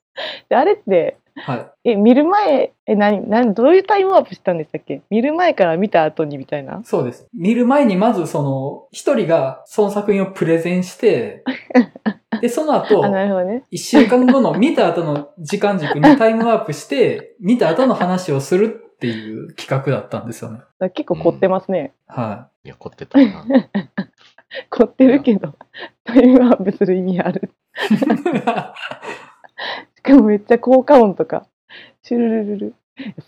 [0.49, 1.91] であれって、はい。
[1.91, 5.03] え、見る前、え、何、何、どういうタイムワープしたんでしたっけ？
[5.11, 6.81] 見る前から見た後にみたいな。
[6.85, 7.27] そうです。
[7.35, 11.45] 見る前にまずその、一人がその作品をプレゼンして、
[12.41, 13.65] で、その後あ、、なるほどね。
[13.71, 20.61] 一週間後の見た後の時間軸にタイムワープして、見た後の話をするっていう企画だったんですよね。
[20.79, 21.93] だ結構凝ってますね。
[22.07, 23.45] はいや、凝ってたな。
[24.71, 25.55] 凝ってるけど、
[26.05, 27.51] タイムワープする意味ある。
[29.97, 31.47] しかもめっちゃ効果音とか、
[32.03, 32.75] シュルルルル。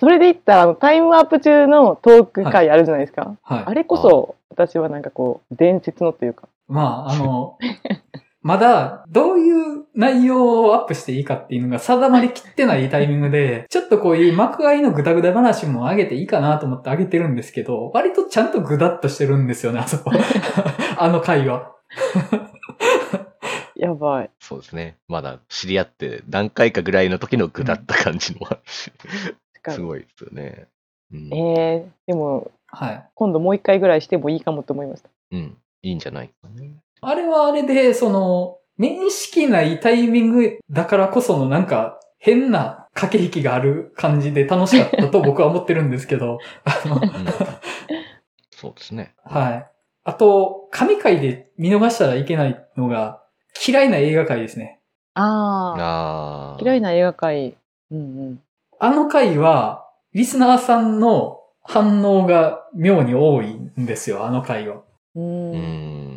[0.01, 3.23] それで言ったら、あの、タイムワープ中のトーク会あるじゃないですか。
[3.23, 3.27] い。
[3.43, 3.65] はい。
[3.67, 6.49] あれこそ、私はなんかこう、伝説のというか。
[6.67, 7.59] まあ、あの、
[8.41, 20.13] まだ、どういう内容をアップしていいかっていうのが定まりきってないタイミングで、ちょっとこういう幕間のグダグダ話も上げていいかなと思って上げてるんですけど、割とちゃんとグダっとしてるんですよね、あそこ。
[20.97, 21.75] あの回は。
[23.75, 24.31] やばい。
[24.41, 24.97] そうですね。
[25.09, 28.93] まだ知り合って何回かぐらいの時の具だった感じのあるし、し
[29.63, 30.67] かもすごいですよね。
[31.13, 31.35] うん。
[31.35, 33.09] えー、でも、はい。
[33.15, 35.09] 今度もう一回ぐらいしてもいいかもと思いました。
[35.33, 35.57] うん。
[35.83, 36.73] いいんじゃないかね。
[37.01, 47.27] あれはあれで、その、面識ないタイミングだからこそのなんか変な駆け引きがある感じで楽しかったと僕は思ってるんですけど、あの、うん
[48.51, 49.15] そうですね。
[49.25, 49.71] はい。
[50.03, 53.23] あと、神回で見逃したらいけないのが、
[53.67, 54.81] 嫌いな映画界ですね。
[55.15, 56.59] ああ。
[56.61, 57.57] 嫌いな映画界。
[57.93, 58.43] うんうん。
[58.81, 63.47] あの回は、リスナーさんの反応が妙に多い
[63.81, 64.83] んですよ、あの回は。
[65.15, 65.21] う。
[65.21, 66.08] うんん。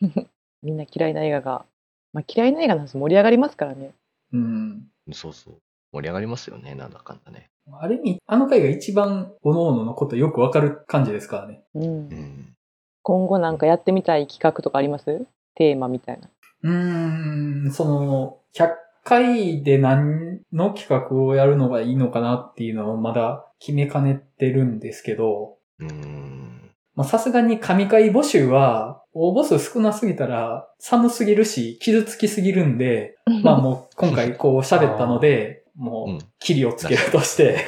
[0.62, 1.64] みんな嫌いな映画が。
[2.12, 3.92] まあ嫌いな映画の話盛り上がりますからね。
[4.32, 4.88] うん。
[5.12, 5.54] そうそう。
[5.92, 7.50] 盛り上がりますよね、なんだかんだね。
[7.72, 11.62] ある意味、あの回が一番、各々のことよくわかる感じですからね。
[11.74, 11.88] うんう。
[12.14, 12.54] ん。
[13.02, 15.26] 今後なんかやってみたい企画とかあります？
[15.54, 16.28] テーマみたいな。
[16.62, 18.74] うーん、その、100
[19.04, 26.70] 回で何の企画をやるのがいいのかなっていうのをまだ決めかねてるんですけど、うん。
[26.94, 37.58] まあさすがに神回募集は、応募数少なすぎたら寒すぎるし、傷つきすぎるんで、まあもう今回こう喋ったので、 もうんう、キリをつけるとして、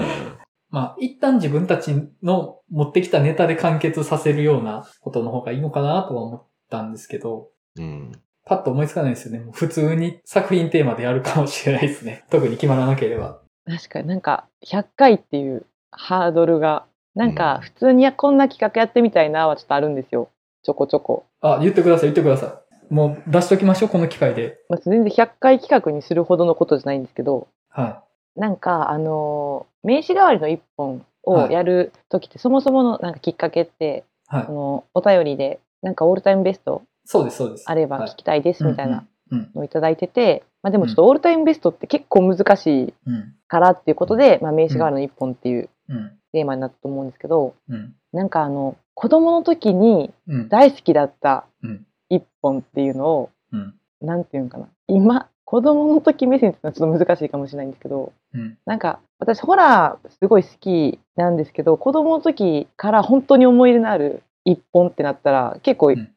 [0.70, 8.12] まあ一旦自分たちの持ってきたネタで完結させるようなことの方がいいのかなとは思ったんですけど、うん。
[8.46, 9.40] パッと思いつかないですよね。
[9.40, 12.24] もう普通に作品テーマでやるかもしれないですね。
[12.30, 13.40] 特に決まらなければ。
[13.66, 20.28] 確かになんか100回っていうハードルが、なんか普通にこんな企画やってみたいなはちょっとあるんですよ。
[20.64, 21.24] ちょこちょこ。
[21.40, 22.92] あ、言ってください、言ってください。
[22.92, 24.58] もう出しときましょう、この機会で。
[24.68, 28.02] まあ、全然100回企画にするほどのことじゃないんですけど、は
[28.36, 34.34] なんかあのー名刺代わりの一本をやる時って、そもそものなんかきっかけって、い。
[34.34, 34.50] はいあ。
[34.50, 37.64] のお便りでなんかオールタイムベストそうです、そうです。
[37.66, 39.38] あれば聞きたいですみたいなうん。
[39.38, 39.50] うん。
[39.54, 43.34] のをいただいてて、まあ、でもちょっとオールタイムベストって結構難しいうん。
[43.48, 46.12] からっていうことで、まあ、名刺代わりの一本っていううん。
[46.32, 47.94] テーマになったと思うんですけどうん。
[48.14, 50.48] なんかあの子供の時にうん。
[50.48, 51.86] 大好きだったうん。
[52.08, 53.74] 一本っていうのをうん。
[54.00, 58.56] なんていうんかな今子供の時目線っていうのはちょっと難しいかもしれないんですけどうん。
[58.66, 66.08] なんか私ホラーすごい好きなんですけど子供の時から本当に思い入れのある一本ってなったら結構違ん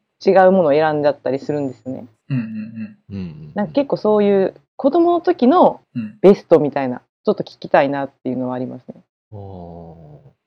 [0.48, 2.06] うものを選んじゃったりするんですよね。
[2.28, 2.38] うん。
[3.10, 3.16] うん。
[3.16, 3.52] うん。
[3.54, 6.18] なんか結構そういう子供の時のうん。
[6.20, 9.02] ベストみたいなちょっと聞きたいなっていうのはありますね。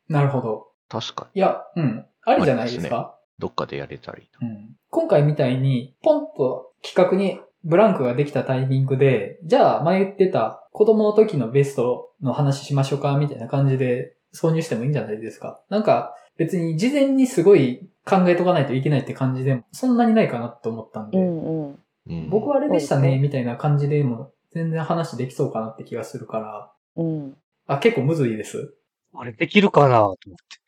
[0.09, 0.70] なるほど。
[0.91, 1.39] 確かに。
[1.39, 2.05] いや、うん。
[2.23, 4.47] ありじゃないですありかどっかでやれたらいいな。
[4.47, 4.75] うん。
[4.89, 15.61] 今回みたいに、ポンと企画にブランクができたタイミングで、じゃあ前言ってた子供の時のベストの話しましょうかみたいな感じで挿入してもいいんじゃないですか？
[15.69, 21.79] なんか別に事前にすごい考えとかないといけないって感じでもそんなにないかなと思ったんで、うんうん。
[22.07, 27.37] うん僕はあれでしたねみたいな感じでも全然話できそうかなって気がするから、うん。
[27.67, 28.73] あ、結構むずいです。
[29.13, 30.17] あれできるかなと思っ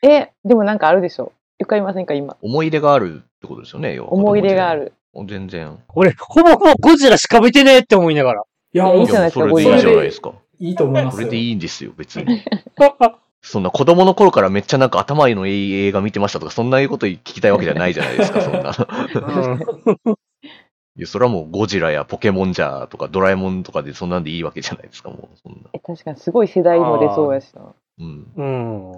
[0.02, 0.08] て。
[0.08, 2.38] え、でもなんかあるでしょよくありませんか今。
[2.42, 4.76] 思い入れがあるってことですよね、要は思い入れがあ。
[4.76, 4.94] る。
[5.28, 5.78] 全然。
[5.90, 8.44] 俺、ほぼほぼゴジラしか見てねえって思いながら。
[8.74, 10.34] いや、いやいもいうじゃないですかそれでいいじゃないですか。
[10.60, 11.18] いいと思いますよ。
[11.20, 12.44] それでいいんですよ、別に。
[13.42, 18.72] そんな子供の頃からめっちゃなんか頭のいい映画見てましたとか、そんなこと聞きたいわけじゃないじゃないですか、そんな。
[20.96, 25.38] いや、それはもうゴジラやポケモンじゃとかドラえもんとかでそんなんでいいわけじゃないですか、もう。
[25.42, 25.70] そんな。
[25.74, 27.74] え確かにすごい世代も出そうやしな。
[28.00, 28.34] うん。
[28.36, 28.44] う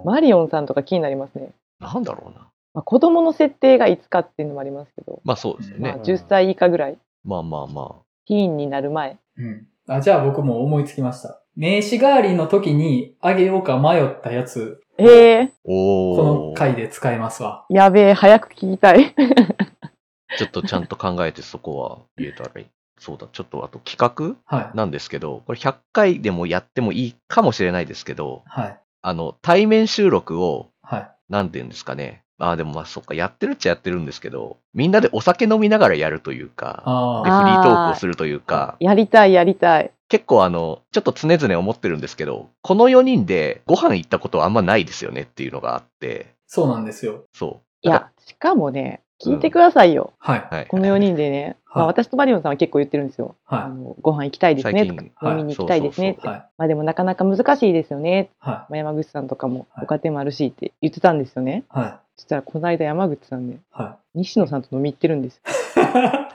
[0.00, 0.04] ん。
[0.04, 1.50] マリオンさんとか気になりますね。
[1.80, 2.48] なんだろうな。
[2.74, 6.02] まあ、子供の設定がいつかっていうのもありますけど、まあそうですよまあ、ね。
[6.02, 9.18] 10歳以下ぐらい、まあまあまティーンになる前。
[9.38, 9.66] うん。
[9.88, 11.40] あ、じゃあ僕も思いつきました。
[11.56, 15.50] 名刺代わりの時にあげようか迷ったやつ、え。
[15.64, 16.50] おこー。
[16.50, 17.64] の回で使えますわ。
[17.70, 19.14] やべえ、早く聞きたい。
[20.36, 22.66] ちょっとちゃんと考えてそこは言えたらいい。
[22.98, 24.76] そうだ、ちょっとあと企画はい。
[24.76, 28.78] なんですけど、これ100回でもやってもいいかもしれないですけど、はい。
[29.06, 31.10] あの、対面収録を、はい。
[31.28, 32.24] なんて言うんですかね。
[32.40, 36.82] ああ、でもまあそっか、やってるっちゃやってるんですけど、みんなでお酒飲みながらやるというか、
[37.24, 39.92] で、あフリートークをするというか、やりたい、やりたい。
[40.08, 47.22] 結構あの、ちょっと常々思ってるんですけど、この4人でご飯行ったことはあんまないですよねっていうのがあって、そうなんですよ。
[47.32, 47.86] そう。
[47.86, 50.12] いや、しかもね、聞いてくださいよ。
[50.18, 50.46] はい。
[50.50, 50.66] はい。
[50.66, 53.34] この4人でね、まあ、はい私とマリオンさんは結構言ってるんですよ。
[53.46, 56.16] あはのご飯行きたいですねとか、飲みに行きたいですねっい。
[56.16, 56.26] て。
[56.28, 56.46] はい。
[56.58, 58.30] まあでもなかなか難しいですよね。
[58.38, 61.64] はまあ、山口さんとかもはいご家庭もあるしって言ってたんですよね。
[61.74, 61.78] い。
[61.78, 63.58] はそしたらこの間山口さんね、い。
[63.70, 65.42] は西野さんと飲み行ってるんですよ。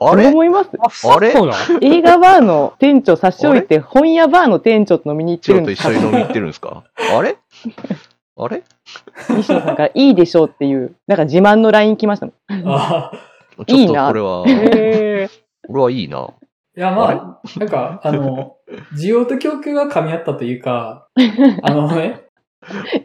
[0.00, 0.26] あれ？
[0.28, 0.70] 思います？
[1.08, 6.84] あれそうなん映画バーの店長差し置いて、本屋バーの店長と飲みに行ってるんです緒に飲み行ってるんですか？
[7.16, 7.36] あれ？
[8.36, 8.62] あれ？
[9.30, 12.60] 西野さんからいいでしょうっていう、なんか自慢の LINE 来ましたもん。
[12.60, 12.62] い。
[12.66, 13.10] あ
[13.56, 15.28] ちょっといいなこれは、へ
[15.66, 16.28] これはいいな。
[16.76, 18.56] いや、まあ、なんか、あの、
[18.94, 21.08] 需要と供給が噛み合ったというか、
[21.62, 22.26] あのね、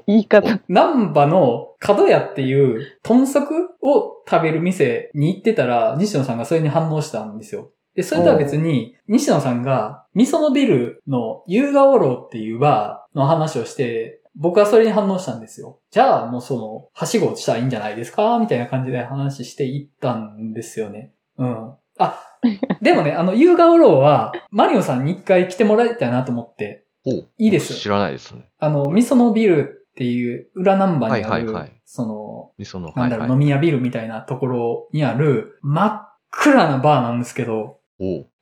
[0.07, 0.59] 言い方。
[0.67, 7.71] 南波の角屋っていう豚足を食べる店に行ってたら、西野さんがそれに反応したんですよ。
[7.95, 15.79] で、それとは別に、西野さんが、味噌のビルの優雅オロっていうバーの話をして、僕はそれに反応したんですよ。
[15.91, 18.39] じゃあ、もうその、はしごしたらいいんじゃないですか？
[18.39, 21.13] みたいな感じで話していったんですよね。
[21.37, 21.73] うん。
[21.99, 22.19] あ、
[22.81, 28.49] でもね、あの、優雅オロは、マリオさんに一回来てもらいたいなと思って、おいいです知らないですね。
[28.59, 37.79] あの、味噌のビルっていう裏ナンバーにある、はいはいはいその、味噌の、なんだろう、はいはい飲み屋ビルみたいなところにある、真っ暗なバーなんですけど、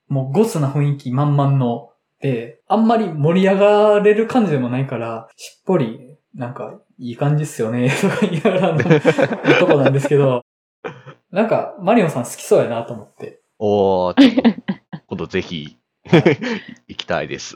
[0.07, 1.88] もうゴスな雰囲気満々の、で、
[2.67, 8.79] あんまり盛り上がれる感じでもないから、しっぽり、なんか、いい感じっすよね、 とか言いながらの
[9.59, 10.43] とこなんですけど、
[11.31, 13.41] なんか、マリオンさん好きそうやなと思って。
[13.57, 14.59] おー、ちょっと、
[15.07, 15.77] 今度ぜひ、
[16.87, 17.55] 行きたいです。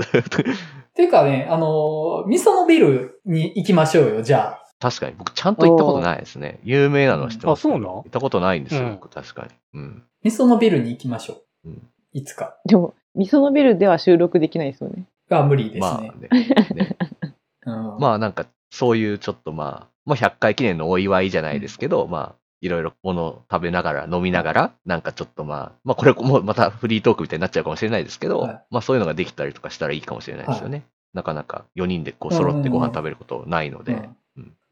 [0.94, 4.64] ていうかね、あの、味噌のビルに行きましょうよ、じゃあ。
[4.80, 6.60] 確かに、僕ちゃんと行ったことないですね。
[6.64, 7.60] 有名なのは知ってます？
[7.60, 9.80] あそうなん行ったことないんですよ、うん僕確かに。
[9.80, 10.04] うん。
[10.24, 11.70] 味噌のビルに行きましょう。
[11.70, 12.58] うんいつか。
[12.66, 15.06] でも、味噌のビルでは収録できないですよね。
[15.30, 16.12] が無理ですまあね。
[16.20, 16.30] ね。
[16.74, 16.98] ね
[17.66, 30.84] うんまあなんか、そういうちょっとまあ、まあ100回記念のお祝いじゃないですけど、まあ、いろいろものを食べながら、飲みながら、なんかちょっとまあ、まあこれもまたフリートークみたいになっちゃうかもしれないですけど、はいまあそういうのができたりとかしたらいいかもしれないですよね。
[31.14, 34.16] なかなか4人でこう揃ってご飯食べることないので、うん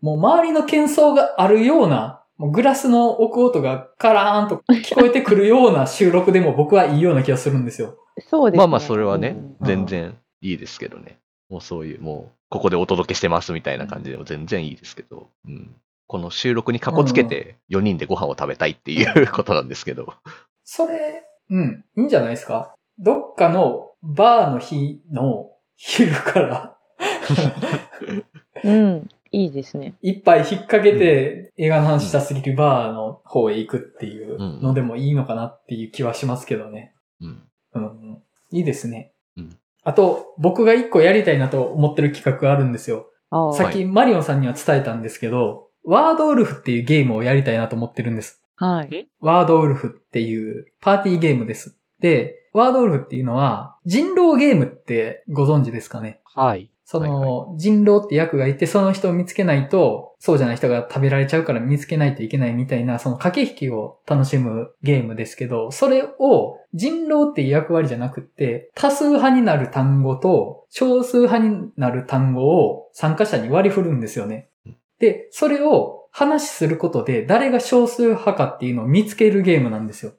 [0.02, 7.98] もう周りの喧騒があるような、もうグラスの置く音がカラーンと聞こえてくるような収録でも僕はいいような気がするんですよ。
[8.20, 8.58] そうですね。
[8.58, 11.20] まあまあそれはね、うん全然いいですけどね。
[11.50, 15.76] もうそういう、もう、ここでお届けしてますみたいな感じでも全然いいですけど、うん。
[16.08, 20.14] この収録にかこつけて4人でご飯を食べたいっていう ことなんですけど。
[20.64, 22.74] それ、うん、いいんじゃないですか？
[22.98, 26.78] どっかのバーの日の昼から
[28.64, 29.10] うん。
[29.32, 29.94] いいですね。
[30.02, 36.94] 一杯引っ掛けて映画の話したすぎるバーの方へ行くっていうのでもいいのかなっていう気はしますけどね。
[37.22, 37.44] うん。
[38.52, 39.14] いいですね。
[39.38, 43.08] うんあと、僕が一個やりたいなと思ってる企画があるんですよ。
[43.32, 43.54] ああ。
[43.54, 48.44] さっきマリオンさんには伝えたんですけど、ワードウルフっていうゲームをやりたいなと思ってるんです。
[48.58, 49.10] はい。
[49.22, 51.80] ワードウルフっていうパーティーゲームです。
[52.00, 56.22] で、ワードウルフっていうのは人狼ゲームってご存知ですかね？
[56.26, 56.71] はい。
[56.92, 74.50] その、人狼って役がいて、その人を見つけないと、そうじゃない人が食べられちゃうから見つけないといけないみたいな、その駆け引きを楽しむゲームですけど、それを人狼っていう役割じゃなくって、多数派になる単語と少数派になる単語を参加者に割り振るんですよね。
[75.00, 80.12] で、それを話することで、誰が少数派かっていうのを見つけるゲームなんですよ。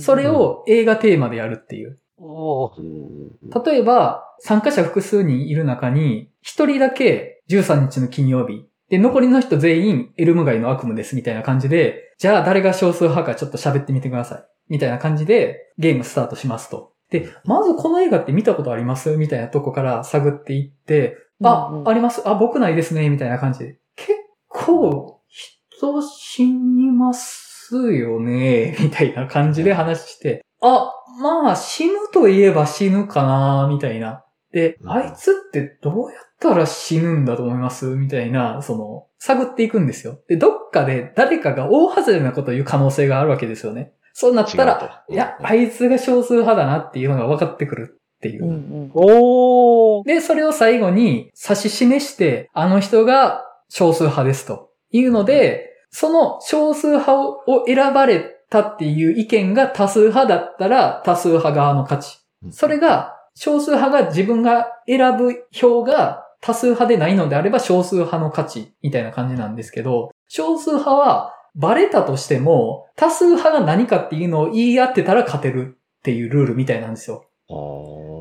[0.00, 1.98] それを映画テーマでやるっていう。
[2.20, 8.66] 例えば、参加者複数人いる中に、一人だけ13日の金曜日。
[8.88, 14.44] で、残りの人全員エルム街の悪夢ですみたいな感じで、じゃあ誰が少数派かちょっと喋ってみてください。
[14.68, 16.92] みたいな感じでゲームスタートしますと。
[17.10, 19.16] で、まずこの映画って見たことあります？
[19.16, 22.28] みたいなとこから探っていって、あ、うんうんあります。
[22.28, 23.08] あ、僕ないですね。
[23.08, 23.78] みたいな感じで。
[23.96, 24.12] 結
[24.48, 28.76] 構、人死にますよね。
[28.80, 33.68] みたいな感じで話して、あ、まあ死ぬといえば死ぬかな。
[33.70, 34.24] みたいな。
[34.52, 37.86] で、うんあいつってどうやったら死ぬんだと思います？
[37.86, 40.20] みたいな、その、探っていくんですよ。
[40.28, 43.92] で、どっかで誰かが大外れなことを言う可能性があるわけですよね。
[44.12, 48.44] そうなったら、いや、あいつが少数派だなっていうのが分かってくるっていう。
[48.44, 48.90] うんうん。
[48.94, 62.18] おーで、それを最後に指し示して、あの人が少数派ですというので、その少数派を選ばれたっていう意見が多数派だったら多数派側の勝ち。
[62.50, 77.24] それが少数派が自分が選ぶ票が多数派でないのであれば少数派の勝ちみたいな感じなんですけど、少数派はバレたとしても多数派が何かっていうのを言い合ってたら勝てるっていうルールみたいなんですよ。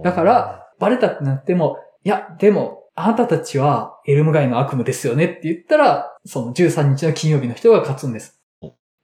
[0.03, 8.36] だから、バレたってなっても、いや、でも、あなたたちはエルム街の悪夢ですよねって言ったら、その13日の金曜日の人が勝つんです。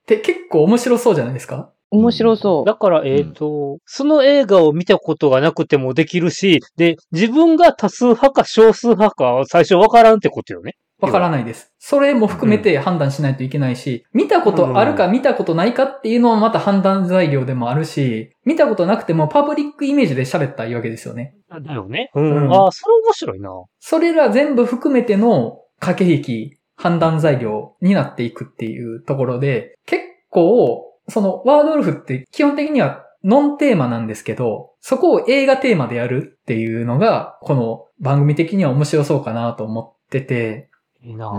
[0.04, 1.70] おって結構面白そうじゃないですか？
[1.92, 2.66] 面白そう。
[2.66, 10.76] だから、えっ、と、その映画を見たことがなくてもできるし、で、自分が多数派か少数派かは最初わからんってことよね。
[11.00, 11.72] わからないです。
[11.80, 21.36] それも含めて判断しないといけないし、見たことあるか見たことないかっていうのもまた判断材料でもあるし、見たことなくてもパブリックイメージで喋ったらいいわけですよね。
[21.50, 22.10] だよね。
[22.16, 22.46] うん。
[22.46, 23.50] うんああ、それ面白いな。
[23.80, 40.70] それら全部含めての駆け引き、判断材料になっていくっていうところで、結構、そのワードウルフって基本的にはノンテーマなんですけど、そこを映画テーマでやるっていうのが、この番組的には面白そうかなと思っってて、
[41.02, 41.32] いいな。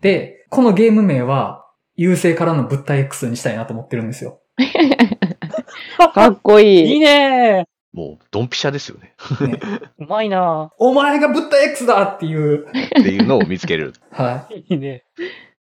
[0.00, 1.66] で、このゲーム名は、
[1.96, 4.40] 優勢からの物体 X にしたいなと思ってるんですよ。
[6.14, 6.92] かっこいい。
[6.92, 9.14] いいねもう、ドンピシャですよね。
[9.46, 9.58] ね
[9.98, 12.68] うまいなお前が物体 X だっていう。
[12.68, 13.92] っていうのを見つける。
[14.10, 15.04] はいいね。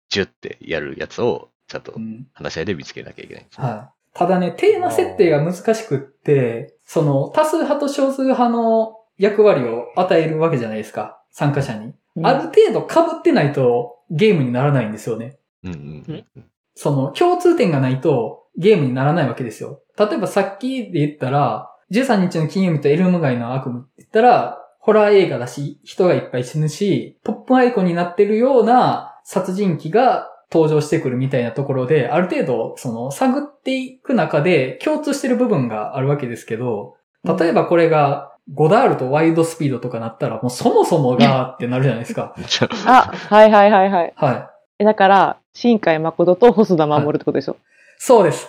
[0.10, 1.96] ジュってやるやつを、ちゃんとい。
[1.96, 3.68] うん話し合いで見つけなきゃいけないんですね。
[3.68, 4.00] はい。
[4.14, 11.22] ただね、テーマ設定が難しくって、その、多数派と少数派の役割を与えるわけじゃないですか。
[11.32, 11.86] 参加者に。
[12.16, 15.38] うんある程度被ってないとゲームにならないんですよね。
[15.64, 16.46] うんうんうんうん。
[16.76, 19.82] その、共通点がないとゲームにならないわけですよ。
[19.98, 42.34] 例えばさっきで言ったら、13日の金曜日とエルム街の悪夢って言ったら、ホラー映画だし、人がいっぱい死ぬし、ポップアイコンになってるような殺人鬼が登場してくるみたいなところで、ある程度、その、探っていく中で共通してる部分があるわけですけど、例えばこれが、ゴダールとワイドスピードとかなったら、もうそもそもがってなるじゃないですか。
[42.88, 44.14] あ、はいはいはいはい。
[44.16, 44.50] はい。
[44.80, 47.58] えだから、新海誠と細田守ってことでしょ？
[48.00, 48.48] そうです。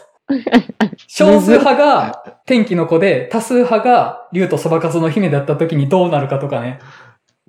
[1.07, 6.79] 少数派が天気の子で、多数派が竜とそばかすの姫だった時にどうなるかとかね。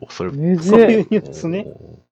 [0.04, 0.96] あそれ、むずそうい。
[0.96, 1.66] いうね。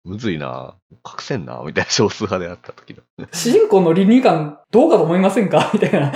[0.05, 3.03] むずいな隠せんなみたいな少数派であった時の。
[3.33, 5.71] 主人公の倫理観どうかと思いませんか？
[5.75, 6.13] みたいな。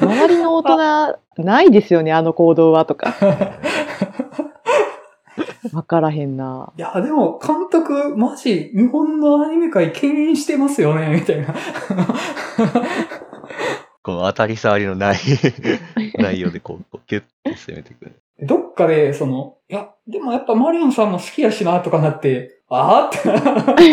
[0.00, 3.14] 周りの大人、ないですよね、あの行動はとか。
[5.72, 6.72] わからへんな。
[6.76, 11.54] いや、でも、監督、マジ、日本のアニメ界牽引してますよね、みたいな。
[14.02, 15.16] この当たり障りのない
[16.18, 18.12] 内容でこう、こうキュッて攻めていく。
[18.40, 23.86] どっかで、その、いや、でもやっぱマリオンさんも好きやしな、とかなって、あーって。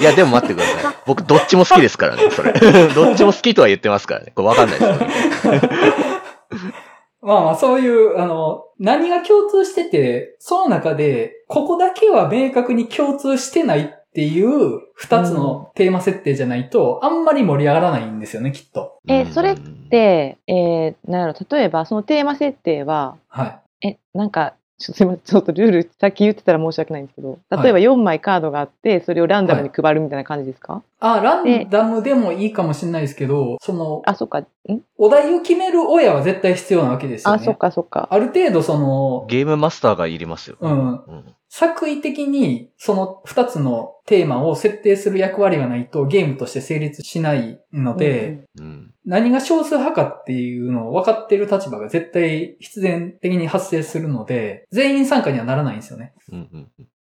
[0.00, 0.94] いや、でも待ってください。
[1.06, 2.52] 僕、どっちも好きですからね、それ。
[2.94, 4.32] どっちも好きとは言ってますからね。
[4.34, 5.60] これわかんないですよね。
[7.20, 18.98] まあまあ、そういう、あの、何が共通してて、その中で、ここだけは明確に共通してないっていう二つのテーマ設定じゃないと、あんまり盛り上がらないんですよね、きっと。
[19.08, 23.88] えそれっうん、で、えー、なんやろ、例えばそのテーマ設定は、はい。
[23.88, 34.40] え、なんか、ちょすいません、ちょっとルール、さっき言ってたら申し訳ないんですけど、例えば4枚カードがあって、それをランダムに配るみたいな感じですか、あ、ランダムでもいいかもしれないですけど、その、あ、そっか。
[34.40, 34.46] ん？
[34.98, 37.44] お題を決める親は絶対必要なわけですよあ、ね。
[37.44, 38.08] そっかそっか。
[38.10, 40.58] ある程度その、ゲームマスターがいりますよ。
[40.60, 40.90] うん。
[40.90, 41.34] うん。
[41.54, 48.94] 作為的にその二つのテーマを設定する役割がないとゲームとして成立しないので、うん。
[49.04, 56.14] 何が少数派かっていうのを分かっている立場が絶対必然的に発生するので、全員参加にはならないんですよね。
[56.32, 56.68] うん。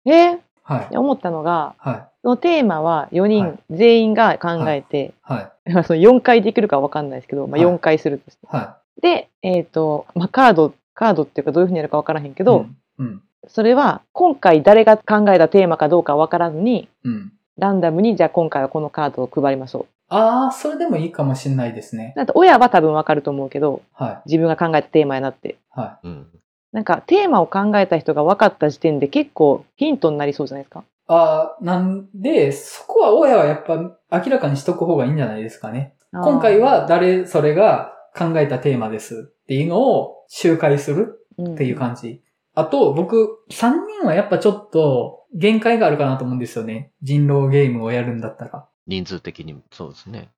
[0.07, 0.11] うん。
[0.11, 0.39] え？
[0.63, 0.97] はい。
[0.97, 2.09] 思ったのが、はい。
[2.23, 5.71] そのテーマは4人、はい全員が考えて、はい。
[5.71, 8.47] まあ その4回できるかわかんないですけど、まあ、はい4回するとして。
[8.47, 12.47] はで、えっ、と、まあ、カード、カードっていうかどういうふうにやるかわからへんけい。
[12.47, 12.67] ど、
[12.99, 13.07] うん。
[13.07, 13.23] うん。
[13.49, 17.33] それは今回誰が考えたテーマかどうかわからずに、うん。
[17.57, 19.87] ランダムにじゃあ今回はこのカードを配りましょう。
[20.09, 22.15] ああ、それでもいいかもしれないですね。
[22.17, 24.31] だって親は多分わかると思うけど、はい。
[24.31, 25.57] 自分が考えたテーマやなって。
[25.71, 26.27] はうん。
[26.73, 30.81] なんかテーマを考えた人が分かった時点で結構ヒントになりそうじゃないですか。
[30.81, 30.83] い。
[31.09, 35.95] ああ、なんで、そこは親はやっぱ明らかにしとく方がいいんじゃないですかね。
[36.13, 42.23] 今回は誰それが考えたテーマですっていうのを周回するっていう感じ。
[42.55, 46.93] あと、僕、3人はやっぱちょっと限界があるかなと思うんですよね。
[47.03, 48.67] 人狼ゲームをやるんだったら。
[48.87, 50.31] 人数的にもそうですね。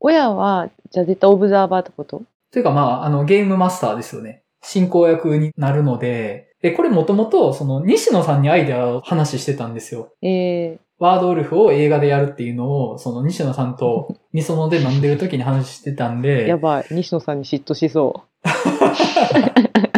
[0.00, 2.22] 親は、じゃあ絶対オブザーバーってこと？
[2.52, 4.42] というかまあ、あの、ゲームマスターですよね。
[4.62, 10.12] 進行役になるので、で、これもともと、その、西野さんにアイデアを話してたんですよ。
[10.22, 16.86] えワードウルフを映画でやるっていうのを、その西野さんと、みそので飲んでる時に話してたんー、で、 やばい。
[16.90, 18.22] 西野さんに嫉妬しそ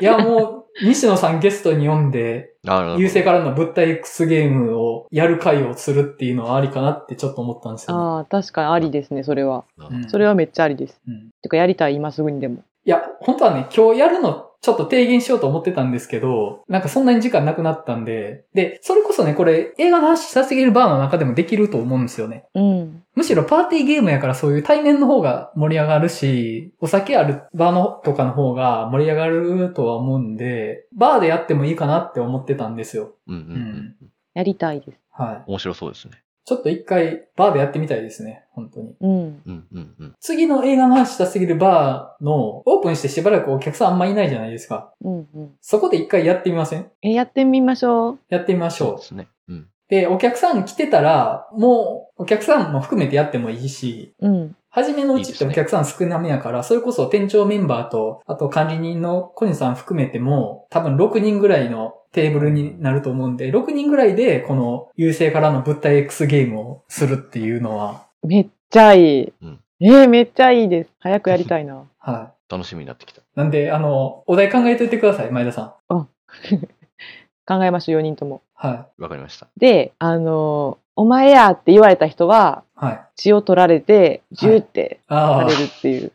[0.00, 7.92] いやもう、西野さんゲストに呼んで、あ優勢からの物体 X ゲームをやる会をするっていうのはありかなってちょっと思ったんですう。
[7.92, 8.04] よ、ね。
[8.04, 9.64] ああ、確かにありですね、それは。
[9.78, 11.00] うんそれはめっちゃありです。
[11.06, 12.62] うんてか、やりたい、今すぐにでも。
[12.84, 22.44] いや、本当はね、今日やるのちょっと提言しようと思ってたんですけど、なんかそんなに時間なくなったんで、で、それこそね、これ映画の話したすぎるバーの中でもできると思うんですよね。
[22.54, 23.02] うん。
[23.14, 33.14] むしろパーティーゲームやからそういう対面の方が盛り上がるし、お酒あるバーのとかの方が盛り上がるとは思うんで、バーでやってもいいかなって思ってたんですよ。
[33.28, 34.10] うんうんうん。
[34.34, 34.98] やりたいです。
[35.10, 35.50] はい。
[35.50, 36.22] 面白そうですね。
[36.44, 38.96] ちょっと一回バーでやってみたいですね、本当に。
[39.00, 39.10] うん。
[39.10, 40.14] うんうんうん。
[40.20, 44.92] 次の映画の話したすぎるバーのオープンしてしばらくお客さんあんまいないじゃないですか。
[45.02, 45.50] うんうん。
[45.60, 46.90] そこで一回やってみません？
[47.02, 48.18] え、やってみましょう。
[48.28, 49.04] やってみましょうそうで。
[49.04, 49.28] すね。
[49.48, 49.68] うん。
[49.88, 54.56] で、お客さん来てたら、もう、お客さんも含めてやってもいいし、うん。
[54.72, 69.32] 初めのうちってお客さん少なめやから、それこそ店長メンバーと、あと管理人の小西さん含めても、多分6人ぐらいのテーブルになると思うんで、6人ぐらいでこの優勢からの物体 X ゲームをするっていうのは、めっちゃいい。
[69.42, 70.90] うんえー、めっちゃいいです。
[71.00, 71.84] 早くやりたいな。
[71.98, 73.22] は楽しみになってきた。
[73.22, 73.24] い。
[73.34, 75.72] なんで、あの、お題考えといてください、前田さん。
[77.46, 78.42] 考えましょう、4人とも。
[78.54, 79.48] はわかりました。
[79.56, 82.84] で、あのーお前やって言われた人は、い。
[82.84, 83.00] はい。
[83.16, 86.12] 血を取られて、ジューってああされるっていう。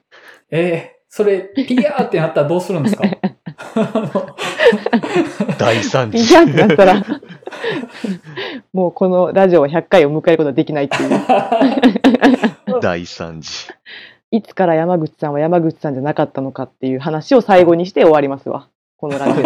[0.52, 3.04] えー、それ、ピヤーってなったらどうするんですか？
[3.76, 4.25] あの
[5.66, 6.28] 大惨事。
[6.28, 7.04] ピヤってなったら、
[8.74, 12.80] もうこのラジオは100回を迎えることはできないっていう。
[12.82, 13.70] 大惨事。
[14.32, 18.70] いつから山口さんは山口さんじゃなかったのかっていう話を最後にして終わりますわ。
[18.98, 19.46] このラジオ。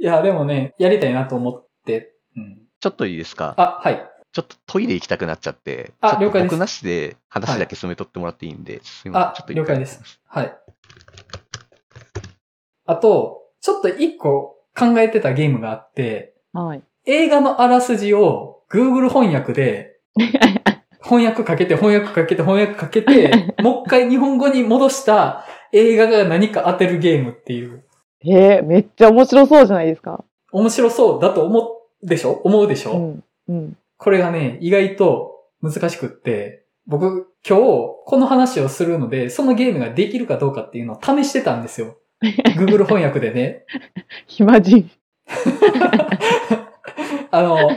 [0.00, 2.14] いや、でもね、やりたいなと思って。
[2.36, 3.54] うん、ちょっといいですか？
[3.56, 4.08] あ、はい。
[4.32, 9.30] ちょっとトイレ行きたくなっちゃって、あ了解です僕なしで話だけ進めとってもらっていいんで、すいません。
[9.30, 10.20] あちょっと一回了解です。
[10.26, 10.56] はい。
[12.86, 16.82] あと、ちょっと一個考えてたゲームがあって、はい。
[17.06, 19.98] 映画のあらすじを Google 翻訳で、
[21.02, 27.84] 翻訳かけて翻訳かけて翻訳かけて、 もう一回日本語に戻した映画が何か当てるゲームっていう。
[28.24, 30.24] えー、めっちゃ面白そうじゃないですか。
[30.52, 31.70] 面白そうだと思
[32.02, 32.32] うでしょ？
[32.44, 33.24] 思うでしょ、うん。
[33.48, 33.76] うん。
[33.98, 37.62] これがね、意外と難しくって、僕今日
[38.06, 41.98] この話をするので、そのゲームができるかどうかっていうのを試してたんですよ。
[42.56, 43.64] Google 翻訳でね。
[44.26, 44.90] 暇人。
[47.30, 47.70] あの、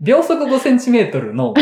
[0.00, 1.54] 秒速5センチメートルの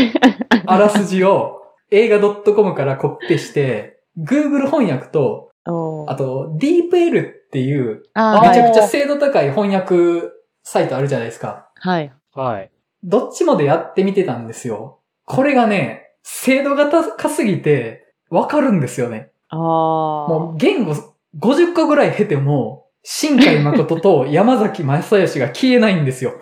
[0.66, 10.28] あらすじを映画 .com からコピペして、Google 翻訳と、あと DeepL っていうあめちゃくちゃはい精度高い翻訳
[10.62, 11.70] サイトあるじゃないですか。
[11.76, 12.12] はい。
[12.34, 12.70] はい。
[13.06, 14.98] どっちもでやってみてたんですよ。
[15.24, 19.30] これがね、精度が高すぎてわかるんですよね。
[19.48, 19.58] ああ。
[19.60, 20.92] もう言語
[21.38, 26.32] 50個ぐらい経ても、新海誠と 山崎正義が消えないんですよ。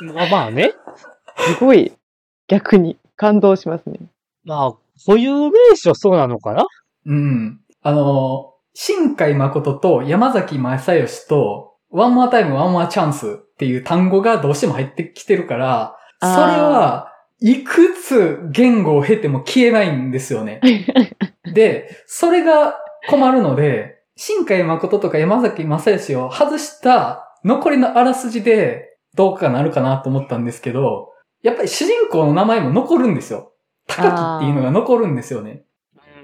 [0.00, 0.72] まあまあね。
[1.36, 1.92] すごい、
[2.48, 4.00] 逆に感動しますね。
[4.42, 4.72] まあ、
[5.06, 6.66] 固有名詞はそうなのかな？
[7.06, 7.60] うん。
[7.82, 20.62] あの、新海誠と山崎まさよしと、 One more time, One more chance っていう単語がどうしても入ってきてるから、それは、いくつ言語を経ても消えないんですよね。
[21.52, 22.78] で、それが
[23.10, 31.10] 困るので、新海誠とか山崎まさよしを外した残りのあらすじでどうかなるかなと思ったんですけど、
[31.42, 33.52] やっぱり主人公の名前も残るんですよ。
[33.86, 35.64] 高木っていうのが残るんですよね。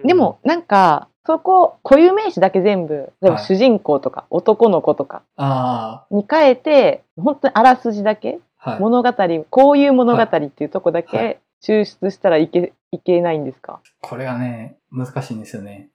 [0.07, 3.45] でも、なんか、そこ、固有名詞だけ全部、例えばはい。
[3.45, 8.81] 主人公とか、男の子とかあに変えて、本当にあらすじだけ、あ、はい。
[8.81, 9.13] 物語、
[9.51, 13.81] こういう物語っていうとこだはけ抽出したらいけ、いけないんですか？
[14.01, 15.89] これがね、難しいんですよね。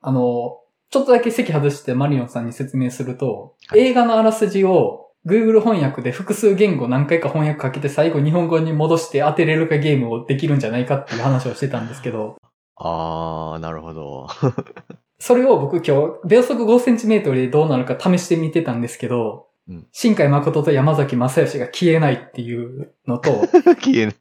[0.00, 0.60] あの、
[0.90, 3.80] ちょっとだけ席外してマリオンさんに説明すると、はい。
[3.80, 12.36] 映画のあらすじを Google 翻訳で複数言語何回か翻訳かけて最後日本語に戻して当てれるかゲームをできるんじゃないかっていう話をしてたんですけど、
[12.76, 14.28] あー、なるほど。
[15.18, 23.46] それを僕今日、秒速5センチメートルでどうなるか試してみてたんですけど、うん新海誠と山崎正義が消えないっていうのと、
[23.80, 24.14] 消えない。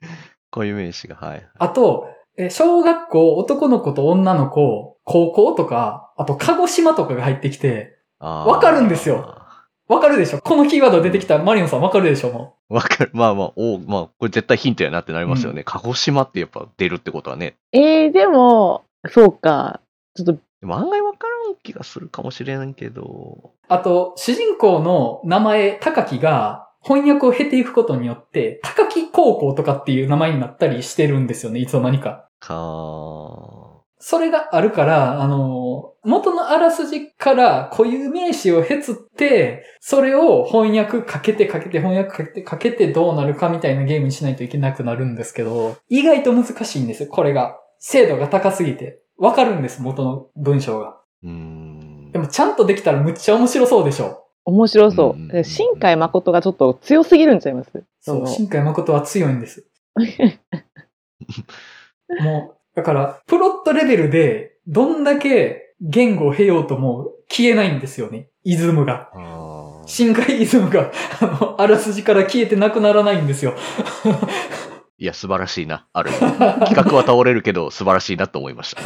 [0.50, 1.46] こういう名詞が、はい。
[1.58, 2.08] あと、
[2.38, 9.43] え小学校、男の子と女の子、高校とか、あと鹿児島とかが入ってきて、わかるんですよ。
[9.94, 10.40] わかるでしょ？
[10.40, 12.32] このキーワード出てきたらマリオンさんわかるでしょ？
[12.32, 13.12] もわかる。
[13.14, 15.64] まあまあ、おまあ、これ絶対ヒントやなってなりますよね。
[15.64, 17.56] 鹿児島ってやっぱ出るってことはね。
[17.72, 19.82] えー、でも、そうか。
[20.16, 23.02] ちょっと、でも案外わからん気がするかもしれんけど。
[23.44, 23.50] う。
[23.68, 32.28] あと、主人公の名前、高木が、翻訳を経ていくことによって、高木高校とかっていう名前になったりしてるんですよね、いつの間にか。
[32.40, 47.58] かそれがあるから、あの、元のあらすじから固有名詞をへつって、それを翻訳かけてかけて翻訳かけてかけてどうなるかみたいなゲームにしないといけなくなるんですけど、意外と難しいんですよ、これが。
[47.80, 49.00] 精度が高すぎて。
[49.18, 50.98] わかるんです、元の文章が。
[51.24, 52.20] うーんで。
[52.20, 54.26] もちゃんとできたらむっちゃ面白そうでしょ。
[54.44, 55.44] 面白そう。
[55.46, 57.72] 新海誠がちょっと強すぎるんちゃいます？
[58.02, 59.66] そう、の新海誠は強いんです。
[62.20, 68.30] もう、だから、プロットレベルで、どんだけ言語を経ようとも消えないんですよね。
[68.44, 69.12] イズムが。
[69.86, 70.92] 深海イズムが、
[71.22, 73.54] あの、あらすじから消えてなくならないんですよ。
[74.98, 75.88] いや、素晴らしいな。
[75.92, 76.12] ある。
[76.12, 78.84] 企画は倒れるけど、素晴らしいなと思いました。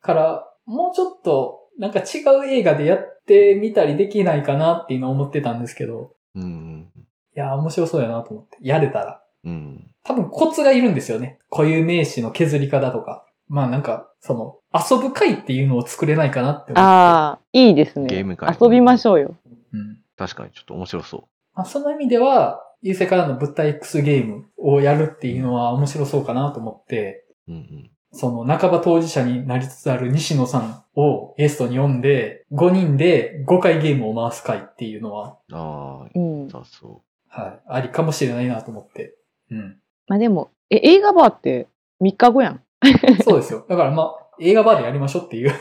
[0.00, 6.90] から、もうちょっと、なんか違う映画でやってみたりできないかなっていうのを思ってたんですけど、うん。
[7.36, 8.56] いや、面白そうやなと思って。
[8.60, 9.22] やれたら。
[9.46, 9.90] うん。
[10.02, 11.38] 多分コツがいるんですよね。
[11.50, 13.24] 固有名詞の削り方とか。
[13.48, 16.80] まあなんか、その、遊ぶ会っていうのを作れないかなって思って。
[16.80, 18.06] ああ、いいですね。
[18.08, 19.36] ゲーム会遊びましょうよ。
[19.72, 19.98] うん。
[20.16, 27.52] 確かにちょっと面白そまあ、その意味では、優勢からの物体 X ゲームをやるっていうのは面白そうかなと思って、う。
[27.52, 27.90] うんうん。
[28.12, 36.48] その半ば当事者になりつつある西野さんをゲストに呼んで、5人で5回ゲームを回す会っていうのは、ああ、うん。
[36.50, 39.14] そうそはい、ありかもしれないなと思って。
[39.50, 39.78] うん。
[40.08, 41.68] まあでも、え、映画バーって
[42.00, 42.62] 3日後やん。
[43.24, 43.64] そうですよ。
[43.68, 45.50] だからまあ、映画バーでやりましょうっていう。
[45.50, 45.52] う。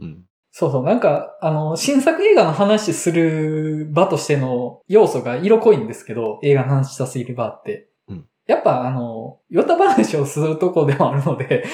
[0.04, 0.24] うん。
[0.50, 0.84] そうそう。
[0.84, 7.88] なんか、あの、新作映画の話する場としての要素が色濃いんですけど、映画の話したすぎる場って。
[8.08, 11.64] うんやっぱ、あの、ヨタ話をするとこでもあるので、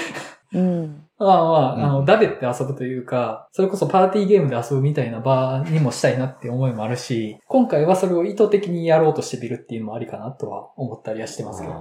[0.53, 1.08] うん。
[1.19, 11.79] まあまあ、あの、うんダベって遊ぶというか、それこそパーティーゲームで遊ぶみたいな場にもしたいなって思いもあるし、今回はそれを意図的にやろうとしてみるっていうのもありかなとは思ったりはしてますけどね。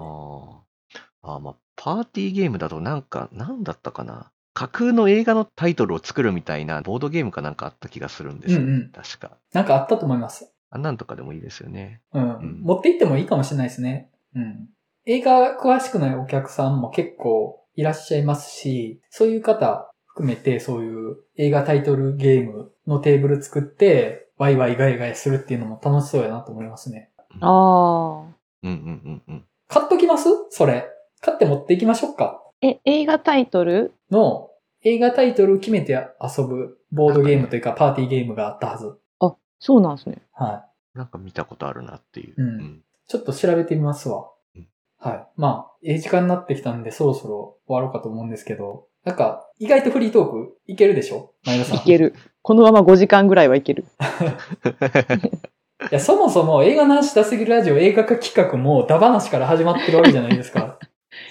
[1.24, 4.32] あーあー、まあ、パーティーゲームだとなんか、なんだったかな？
[4.54, 8.62] 架空の映画のタイトルを作るみたいなボードゲームかなんかあった気がするんですよ。
[8.62, 9.38] うんうん確か。
[9.54, 10.52] なんかあったと思います。
[10.72, 12.02] あんなんとかでもいいですよね。
[12.12, 12.24] うん。
[12.24, 14.10] ん持って行ってもいいかもしれないですね。
[14.34, 14.68] うん。
[15.06, 27.12] 映画詳しくないお客さんも結構いらっしゃいますし、そういう方含めてそういう映画タイトルゲームのテーブル作って、ワイワイガヤガヤするっていうのも楽しそうやなと思いますね。
[27.40, 28.22] ああ。
[28.22, 29.46] うんうんうんうん。
[29.68, 30.28] 買っときます？
[30.50, 30.90] それ。
[31.22, 32.44] 買って持っていきましょうか。
[32.62, 33.94] え、映画タイトル？
[34.10, 34.50] の
[34.82, 38.98] 映画タイトル決めて遊ぶボードゲームというかパーティーゲームがあったはず。
[39.20, 40.24] あ、そうなんですね。
[40.34, 40.98] はい。
[40.98, 42.34] なんか見たことあるなっていう。
[42.38, 44.68] うんちょっと調べてみますわうん。
[45.00, 45.28] はい。
[45.38, 51.34] まあ、ええ時間になってきたんで、そろそろ終わろうかと思うんですけど、なんか、意外とフリートークいけるでしょ？
[51.46, 51.78] 前田さん。
[51.78, 52.14] いける。
[52.42, 53.86] このまま5時間ぐらいはいける。
[55.92, 60.80] いや、そもそも映画の話したすぎるラジオ映画化企画もダ話から始まってるわけじゃないですか。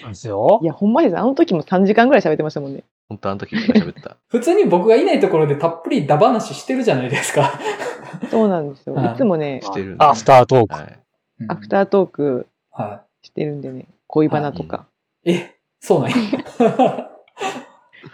[0.01, 0.65] そうですよい。
[0.65, 1.17] や、ほんまです。
[1.17, 2.83] あの時も3時間ぐらい喋ってましたもんね。
[3.09, 4.17] 本当あの時から喋った。
[4.29, 7.59] 普通に僕がいないところでたっぷりダ話してるじゃないですか。
[8.31, 8.95] そうなんですよ。
[8.95, 10.73] はいいつもね、してるんでアフタートーク。
[10.73, 10.99] はい。
[11.41, 14.87] うんアフタートークはしてるんでね、恋バナとか。
[15.23, 15.31] い。
[15.33, 16.15] え、そうなんや。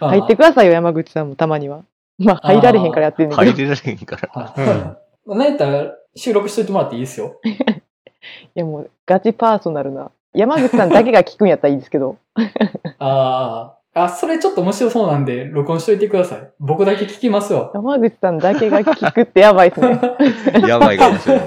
[0.00, 1.84] 入ってくださいよ、山口さんもたまには。
[2.18, 3.50] まあ、入られへんからやってんねんけど。
[3.50, 4.28] い入れられへんから。
[4.32, 4.96] は
[5.26, 5.38] い。
[5.38, 7.40] なんやったら収録しといてもらっていいですよ。
[8.54, 10.10] や、もう、ガチパーソナルな。
[10.32, 12.16] 山口さんだけが聞くんやったらいいですけど。
[12.98, 14.04] ああ。
[14.04, 16.50] あ、それちょっと面白そうなんで、録音しといてください。
[16.58, 17.70] 僕だけ聞きますわ。
[17.74, 20.68] 山口さんだけが聞くってやばいですね。
[20.68, 21.46] やばいかもしれない。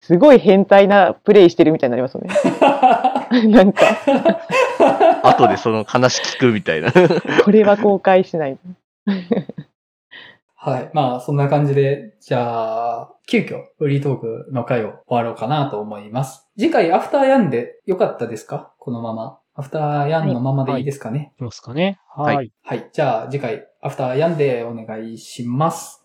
[0.00, 2.30] すごい変態なプレイしてるみたいになりますよね。
[3.48, 3.84] なんか、
[5.22, 6.90] 後でその話聞くみたいな。
[7.44, 8.58] これは公開しない。
[10.60, 10.90] はい。
[10.92, 16.48] まあ、そんな感じで、じゃあ、急遽、フリートークの回を終わろうかなと思います。
[16.58, 18.72] 次回、アフターヤンでよかったですか？
[18.78, 19.38] このまま。
[19.54, 21.32] アフターヤンのままでいいですかね？
[21.36, 21.98] いきますかね。
[22.14, 22.22] は。
[22.24, 22.88] はいはい。
[22.92, 26.04] じゃあ、次回、アフターヤンでお願いします。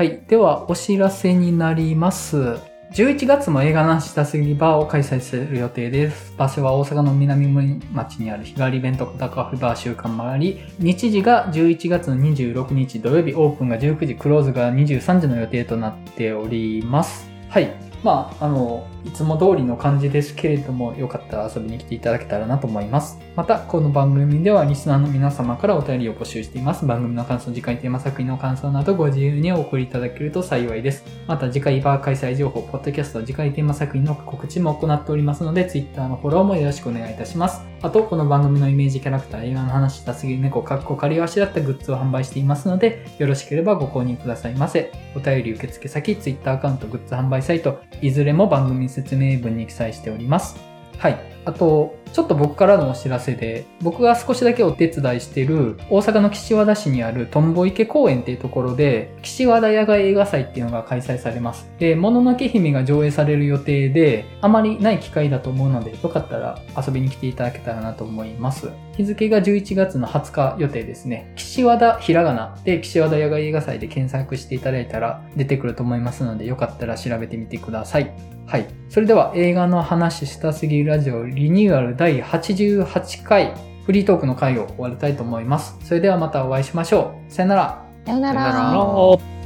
[0.00, 0.22] はい。
[0.28, 2.56] では、お知らせになります。
[2.94, 6.32] 11月も映画なししたすぎバーを開催する予定です。
[6.38, 17.30] 場所は大阪の南森町にある日帰りイベントダカフェバー週間もあり、日時が11月の26日土曜日、オープンが19時、クローズが23時の予定となっております。
[17.50, 17.70] はい。
[18.02, 23.18] まあ、あの、いつも通りの感じですけれども、よかったら遊びに来ていただけたらなと思います。
[23.34, 26.84] また、この番組ではリスナーの皆様からお便りを募集しています。
[26.86, 31.04] 番組の感想、次回テーマ作品の感想などご自由にお送りいただけると幸いです。
[31.26, 37.62] また、次回バー開催情報、ポッドキャスト、次回テーマ作品の告知も行っておりますので、Twitter のフォローもよろしくお願いいたします。
[37.82, 44.92] あと、この番組のイメージキャラクター、映画の話したすぎる猫、かっこ仮わしだったグッズを販売していますので、よろしければご購入くださいませ。
[45.16, 50.60] お便り受付先、Twitter アカウント、グッズ販売サイト、いずれも番組説明文に記載しております。
[50.98, 51.18] はい。
[51.50, 61.68] あと、ちょっと僕からのお知らせで、僕が少しだけお手伝いしてる大阪の岸和田市にあるトンボ池公園っていうところで、岸和田野外映画祭っていうのが開催されます。
[61.78, 68.70] で、もののけ姫が上映される予定で、あまりない機会だと思うので、よかったら遊びに来ていただけたらなと思います。
[68.96, 71.32] 日付が11月の20日予定ですね。
[71.34, 78.12] 岸和田ひらがなで岸和田野外映画祭で検索していただいたら出てくると思いますので、よかったら調べてみてください。
[78.50, 78.66] はい。
[78.88, 83.54] それでは映画の話したすぎラジオリニューアル第88回
[83.86, 85.74] フリートークの回を終わりたいと思います。
[85.82, 87.32] それではまたお会いしましょう。
[87.32, 87.86] さよなら。
[88.04, 89.39] さよなら